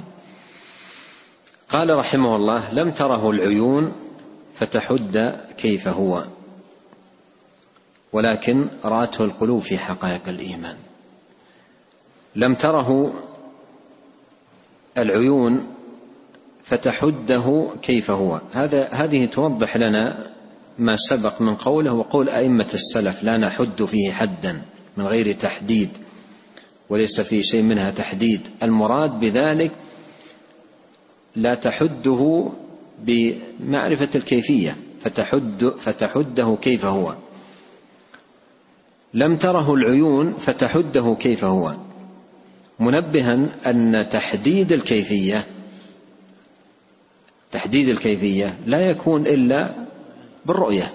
قال 1.70 1.96
رحمه 1.96 2.36
الله 2.36 2.74
لم 2.74 2.90
تره 2.90 3.30
العيون 3.30 3.92
فتحد 4.60 5.38
كيف 5.56 5.88
هو. 5.88 6.24
ولكن 8.12 8.66
راته 8.84 9.24
القلوب 9.24 9.62
في 9.62 9.78
حقائق 9.78 10.28
الإيمان. 10.28 10.76
لم 12.36 12.54
تره 12.54 13.14
العيون 14.98 15.66
فتحده 16.64 17.70
كيف 17.82 18.10
هو. 18.10 18.40
هذا 18.52 18.88
هذه 18.88 19.26
توضح 19.26 19.76
لنا 19.76 20.30
ما 20.78 20.96
سبق 20.96 21.40
من 21.40 21.54
قوله 21.54 21.92
وقول 21.92 22.28
أئمة 22.28 22.68
السلف 22.74 23.24
لا 23.24 23.36
نحد 23.36 23.84
فيه 23.84 24.12
حدا 24.12 24.62
من 24.96 25.06
غير 25.06 25.32
تحديد 25.32 25.88
وليس 26.88 27.20
في 27.20 27.42
شيء 27.42 27.62
منها 27.62 27.90
تحديد. 27.90 28.40
المراد 28.62 29.20
بذلك 29.20 29.72
لا 31.36 31.54
تحده 31.54 32.50
بمعرفة 33.00 34.08
الكيفية 34.14 34.76
فتحد 35.04 35.72
فتحده 35.78 36.58
كيف 36.62 36.84
هو. 36.84 37.14
لم 39.14 39.36
تره 39.36 39.74
العيون 39.74 40.32
فتحده 40.32 41.16
كيف 41.20 41.44
هو. 41.44 41.74
منبها 42.80 43.38
أن 43.66 44.08
تحديد 44.10 44.72
الكيفية 44.72 45.46
تحديد 47.52 47.88
الكيفية 47.88 48.58
لا 48.66 48.80
يكون 48.80 49.26
إلا 49.26 49.70
بالرؤية. 50.46 50.92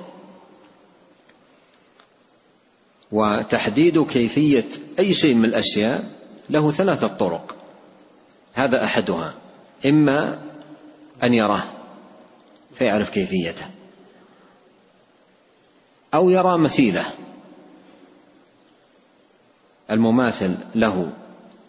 وتحديد 3.11 4.03
كيفية 4.03 4.65
أي 4.99 5.13
شيء 5.13 5.35
من 5.35 5.45
الأشياء 5.45 6.11
له 6.49 6.71
ثلاثة 6.71 7.07
طرق. 7.07 7.55
هذا 8.53 8.83
أحدها. 8.83 9.33
إما 9.85 10.39
أن 11.23 11.33
يراه. 11.33 11.63
فيعرف 12.75 13.09
كيفيته. 13.09 13.65
أو 16.13 16.29
يرى 16.29 16.57
مثيله. 16.57 17.05
المماثل 19.91 20.55
له 20.75 21.11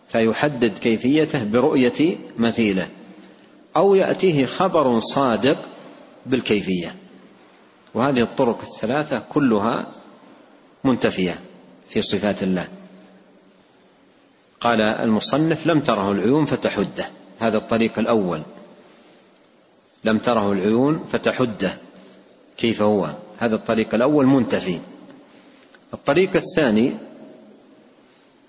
فيحدد 0.09 0.79
كيفيته 0.79 1.45
برؤية 1.45 2.17
مثيله. 2.39 2.89
أو 3.77 3.95
يأتيه 3.95 4.47
خبر 4.47 4.99
صادق 5.01 5.59
بالكيفية. 6.27 6.97
وهذه 7.95 8.21
الطرق 8.21 8.61
الثلاثة 8.61 9.19
كلها 9.19 9.87
منتفية 10.85 11.41
في 11.89 12.03
صفات 12.03 12.43
الله. 12.43 12.69
قال 14.61 14.81
المصنف 14.81 15.67
لم 15.67 15.81
تره 15.81 16.13
العيون 16.13 16.45
فتحده. 16.45 17.09
هذا 17.41 17.57
الطريق 17.57 17.99
الأول. 17.99 18.43
لم 20.05 20.19
تره 20.19 20.53
العيون 20.53 21.05
فتحده 21.13 21.77
كيف 22.57 22.83
هو. 22.83 23.11
هذا 23.39 23.55
الطريق 23.55 23.95
الأول 23.95 24.27
منتفي. 24.27 24.81
الطريق 25.95 26.31
الثاني 26.37 26.95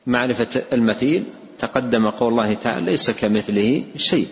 معرفة 0.07 0.63
المثيل 0.73 1.23
تقدم 1.59 2.09
قول 2.09 2.31
الله 2.31 2.53
تعالى 2.53 2.85
ليس 2.85 3.11
كمثله 3.11 3.83
شيء. 3.97 4.27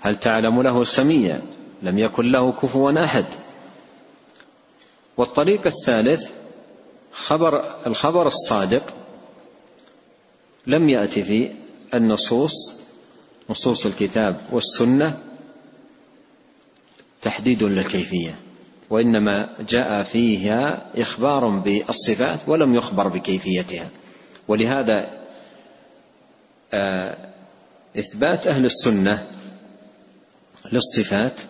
هل 0.00 0.16
تعلم 0.16 0.62
له 0.62 0.84
سميا؟ 0.84 1.42
لم 1.82 1.98
يكن 1.98 2.32
له 2.32 2.52
كفوا 2.52 3.04
أحد. 3.04 3.24
والطريق 5.16 5.66
الثالث 5.66 6.30
خبر 7.12 7.86
الخبر 7.86 8.26
الصادق 8.26 8.94
لم 10.66 10.88
يأتي 10.88 11.24
في 11.24 11.50
النصوص 11.94 12.75
نصوص 13.50 13.86
الكتاب 13.86 14.36
والسنة 14.52 15.18
تحديد 17.22 17.62
للكيفية 17.62 18.34
وإنما 18.90 19.56
جاء 19.68 20.02
فيها 20.02 20.86
إخبار 20.96 21.48
بالصفات 21.48 22.38
ولم 22.46 22.74
يخبر 22.74 23.08
بكيفيتها. 23.08 23.88
ولهذا 24.48 25.26
آه، 26.74 27.16
إثبات 27.98 28.46
أهل 28.46 28.64
السنة 28.64 29.26
للصفات 30.72 31.40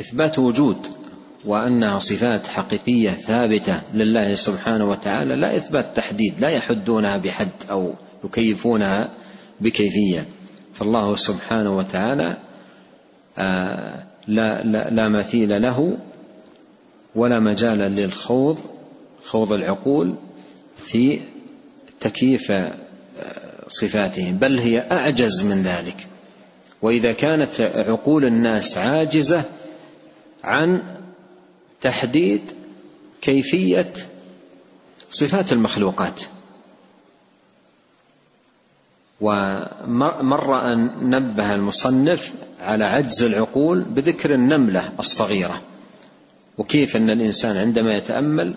إثبات 0.00 0.38
وجود 0.38 0.86
وأنها 1.44 1.98
صفات 1.98 2.46
حقيقية 2.46 3.10
ثابتة 3.10 3.80
لله 3.94 4.34
سبحانه 4.34 4.90
وتعالى 4.90 5.36
لا 5.36 5.56
إثبات 5.56 5.96
تحديد 5.96 6.40
لا 6.40 6.48
يحدونها 6.48 7.16
بحد 7.16 7.50
أو 7.70 7.94
يكيفونها 8.24 9.10
بكيفية. 9.60 10.26
فالله 10.78 11.16
سبحانه 11.16 11.76
وتعالى 11.76 12.36
آه، 13.38 14.04
لا, 14.26 14.62
لا, 14.62 14.90
لا 14.90 15.08
مثيل 15.08 15.62
له 15.62 15.98
ولا 17.14 17.40
مجال 17.40 17.78
للخوض 17.78 18.58
خوض 19.24 19.52
العقول 19.52 20.14
في 20.86 21.20
تكييف 22.00 22.50
آه، 22.50 22.74
صفاته 23.68 24.30
بل 24.30 24.58
هي 24.58 24.80
أعجز 24.90 25.42
من 25.42 25.62
ذلك. 25.62 26.06
وإذا 26.82 27.12
كانت 27.12 27.60
عقول 27.60 28.24
الناس 28.24 28.78
عاجزة 28.78 29.42
عن 30.44 30.82
تحديد 31.80 32.40
كيفية 33.20 33.92
صفات 35.10 35.52
المخلوقات. 35.52 36.22
ومر 39.20 40.72
أن 40.72 40.90
نبه 41.10 41.54
المصنف 41.54 42.32
على 42.60 42.84
عجز 42.84 43.22
العقول 43.22 43.80
بذكر 43.80 44.34
النملة 44.34 44.92
الصغيرة. 44.98 45.62
وكيف 46.58 46.96
أن 46.96 47.10
الإنسان 47.10 47.56
عندما 47.56 47.96
يتأمل 47.96 48.54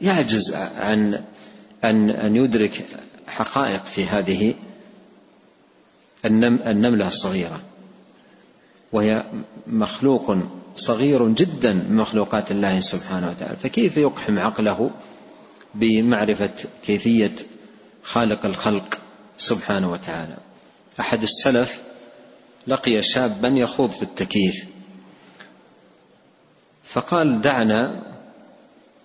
يعجز 0.00 0.54
عن 0.54 1.22
أن 1.84 2.10
أن 2.10 2.36
يدرك 2.36 2.86
حقائق 3.26 3.84
في 3.84 4.04
هذه 4.04 4.54
النملة 6.24 7.06
الصغيرة. 7.06 7.60
وهي 8.92 9.24
مخلوق 9.66 10.36
صغير 10.76 11.28
جدا 11.28 11.72
من 11.72 11.96
مخلوقات 11.96 12.50
الله 12.50 12.80
سبحانه 12.80 13.28
وتعالى. 13.28 13.56
فكيف 13.56 13.96
يقحم 13.96 14.38
عقله 14.38 14.90
بمعرفة 15.74 16.52
كيفية 16.86 17.32
خالق 18.02 18.46
الخلق؟ 18.46 18.99
سبحانه 19.40 19.92
وتعالى. 19.92 20.36
أحد 21.00 21.22
السلف 21.22 21.82
لقي 22.66 23.02
شابا 23.02 23.48
يخوض 23.48 23.90
في 23.90 24.02
التكييف. 24.02 24.64
فقال 26.84 27.40
دعنا 27.40 28.02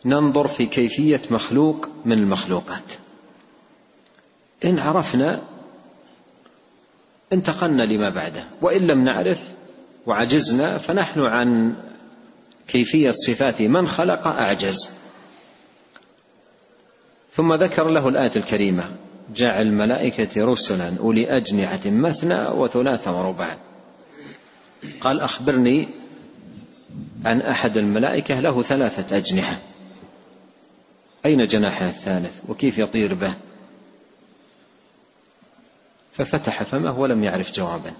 ننظر 0.06 0.48
في 0.48 0.66
كيفية 0.66 1.22
مخلوق 1.32 1.90
من 2.06 2.20
المخلوقات. 2.20 2.94
إن 4.66 4.80
عرفنا 4.80 5.42
انتقلنا 7.34 7.84
لما 7.84 8.10
بعده. 8.10 8.44
وإن 8.62 8.88
لم 8.88 9.04
نعرف 9.04 9.40
وعجزنا 10.06 10.78
فنحن 10.78 11.20
عن 11.20 11.76
كيفية 12.68 13.12
صفات 13.12 13.62
من 13.62 13.88
خلق 13.88 14.28
أعجز. 14.28 14.90
ثم 17.34 17.54
ذكر 17.54 17.90
له 17.90 18.08
الآية 18.10 18.32
الكريمة 18.36 19.05
جعل 19.34 19.68
الملائكة 19.68 20.46
رسلا 20.46 21.00
أولي 21.00 21.38
أجنحة 21.38 21.82
مثنى 21.86 22.48
وثلاث 22.48 23.08
ورباع 23.08 23.58
قال 25.02 25.22
أخبرني 25.22 25.88
عن 27.26 27.42
أحد 27.42 27.78
الملائكة 27.78 28.40
له 28.40 28.64
ثلاثة 28.64 29.18
أجنحة. 29.18 29.62
أين 31.26 31.48
جناحه 31.48 31.88
الثالث؟ 31.88 32.40
وكيف 32.48 32.78
يطير 32.78 33.14
به؟ 33.14 33.34
ففتح 36.14 36.64
فمه 36.64 37.00
ولم 37.00 37.24
يعرف 37.24 37.52
جوابا. 37.52 37.94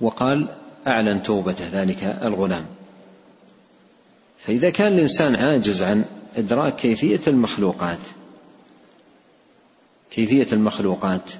وقال 0.00 0.48
أعلن 0.86 1.22
توبته 1.22 1.68
ذلك 1.68 2.04
الغلام. 2.04 2.66
فإذا 4.46 4.70
كان 4.70 4.92
الإنسان 4.92 5.36
عاجز 5.36 5.82
عن 5.82 6.04
إدراك 6.36 6.76
كيفية 6.76 7.20
المخلوقات 7.26 7.98
كيفية 10.10 10.46
المخلوقات 10.52 11.30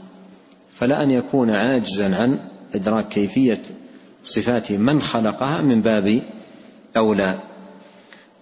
فلا 0.75 1.03
أن 1.03 1.11
يكون 1.11 1.51
عاجزا 1.51 2.17
عن 2.17 2.39
إدراك 2.75 3.09
كيفية 3.09 3.63
صفات 4.25 4.73
من 4.73 5.03
خلقها 5.03 5.63
من 5.63 5.83
باب 5.83 6.23
أولى. 6.97 7.39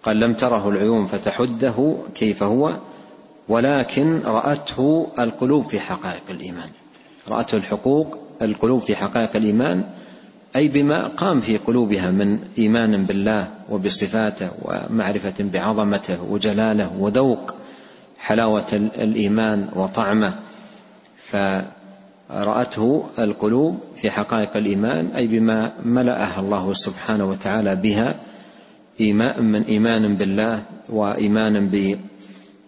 قال 0.03 0.21
لم 0.21 0.35
تره 0.35 0.69
العيون 0.69 1.07
فتحده 1.07 1.97
كيف 2.15 2.43
هو 2.43 2.77
ولكن 3.49 4.21
رأته 4.25 5.09
القلوب 5.19 5.67
في 5.67 5.81
حقائق 5.81 6.23
الإيمان. 6.31 6.69
رأته 7.29 7.57
الحقوق 7.57 8.19
القلوب 8.43 8.83
في 8.83 8.97
حقائق 8.97 9.37
الإيمان 9.37 9.85
أي 10.57 10.69
بما 10.69 11.07
قام 11.07 11.41
في 11.41 11.57
قلوبها 11.57 12.11
من 12.11 12.39
إيمان 12.59 13.05
بالله 13.05 13.49
وبصفاته 13.71 14.51
ومعرفة 14.63 15.35
بعظمته 15.41 16.23
وجلاله 16.31 16.93
وذوق 16.99 17.55
حلاوة 18.19 18.73
الإيمان 18.73 19.69
وطعمه 19.77 20.35
فرأته 21.31 23.05
القلوب 23.19 23.79
في 23.97 24.11
حقائق 24.11 24.57
الإيمان 24.57 25.07
أي 25.07 25.27
بما 25.27 25.73
ملأها 25.85 26.41
الله 26.41 26.73
سبحانه 26.73 27.31
وتعالى 27.31 27.77
بها 27.77 28.15
من 29.41 29.63
إيمان 29.63 30.17
بالله 30.17 30.63
وإيمان 30.89 31.69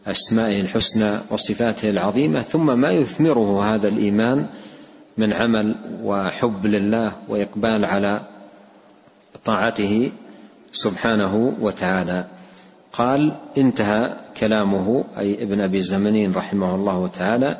بأسمائه 0.07 0.61
الحسنى 0.61 1.19
وصفاته 1.31 1.91
العظيمة 1.91 2.41
ثم 2.41 2.79
ما 2.79 2.91
يثمره 2.91 3.75
هذا 3.75 3.89
الإيمان 3.89 4.47
من 5.17 5.33
عمل 5.33 5.75
وحب 6.03 6.67
لله 6.67 7.13
وإقبال 7.29 7.85
على 7.85 8.21
طاعته 9.45 10.13
سبحانه 10.73 11.55
وتعالى. 11.61 12.25
قال 12.93 13.33
انتهى 13.59 14.13
كلامه 14.37 15.05
أي 15.19 15.43
ابن 15.43 15.61
أبي 15.61 15.83
زمنين 15.83 16.35
رحمه 16.35 16.75
الله 16.75 17.09
تعالى 17.09 17.59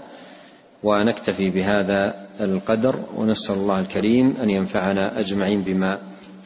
ونكتفي 0.83 1.51
بهذا 1.51 2.27
القدر 2.41 2.97
ونسأل 3.17 3.55
الله 3.55 3.81
الكريم 3.81 4.37
أن 4.41 4.51
ينفعنا 4.51 5.21
أجمعين 5.21 5.63
بما 5.63 5.99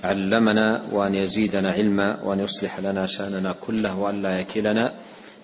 علمنا 0.04 0.82
وأن 0.92 1.14
يزيدنا 1.14 1.72
علما 1.72 2.22
وأن 2.24 2.40
يصلح 2.40 2.80
لنا 2.80 3.06
شأننا 3.06 3.54
كله 3.66 3.98
وأن 3.98 4.22
لا 4.22 4.40
يكلنا 4.40 4.92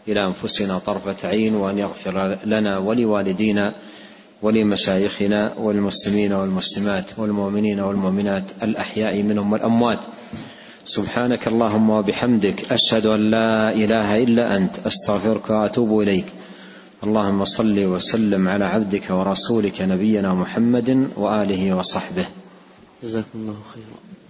إلى 0.09 0.27
أنفسنا 0.27 0.79
طرفة 0.79 1.29
عين 1.29 1.55
وأن 1.55 1.79
يغفر 1.79 2.39
لنا 2.45 2.79
ولوالدينا 2.79 3.75
ولمشايخنا 4.45 5.40
والمسلمين 5.59 6.32
والمسلمات 6.32 7.05
والمؤمنين 7.18 7.80
والمؤمنات 7.80 8.45
الأحياء 8.62 9.22
منهم 9.22 9.53
والأموات. 9.53 9.99
سبحانك 10.84 11.49
اللهم 11.49 11.90
وبحمدك 11.90 12.72
أشهد 12.72 13.07
أن 13.07 13.30
لا 13.30 13.72
إله 13.72 14.22
إلا 14.22 14.57
أنت 14.57 14.74
أستغفرك 14.86 15.51
وأتوب 15.51 16.01
إليك. 16.01 16.28
اللهم 17.05 17.45
صل 17.45 17.84
وسلم 17.84 18.49
على 18.49 18.64
عبدك 18.64 19.11
ورسولك 19.11 19.80
نبينا 19.80 20.34
محمد 20.34 21.09
وآله 21.16 21.76
وصحبه. 21.76 22.26
جزاكم 23.03 23.38
الله 23.38 23.57
خيرا. 23.74 24.24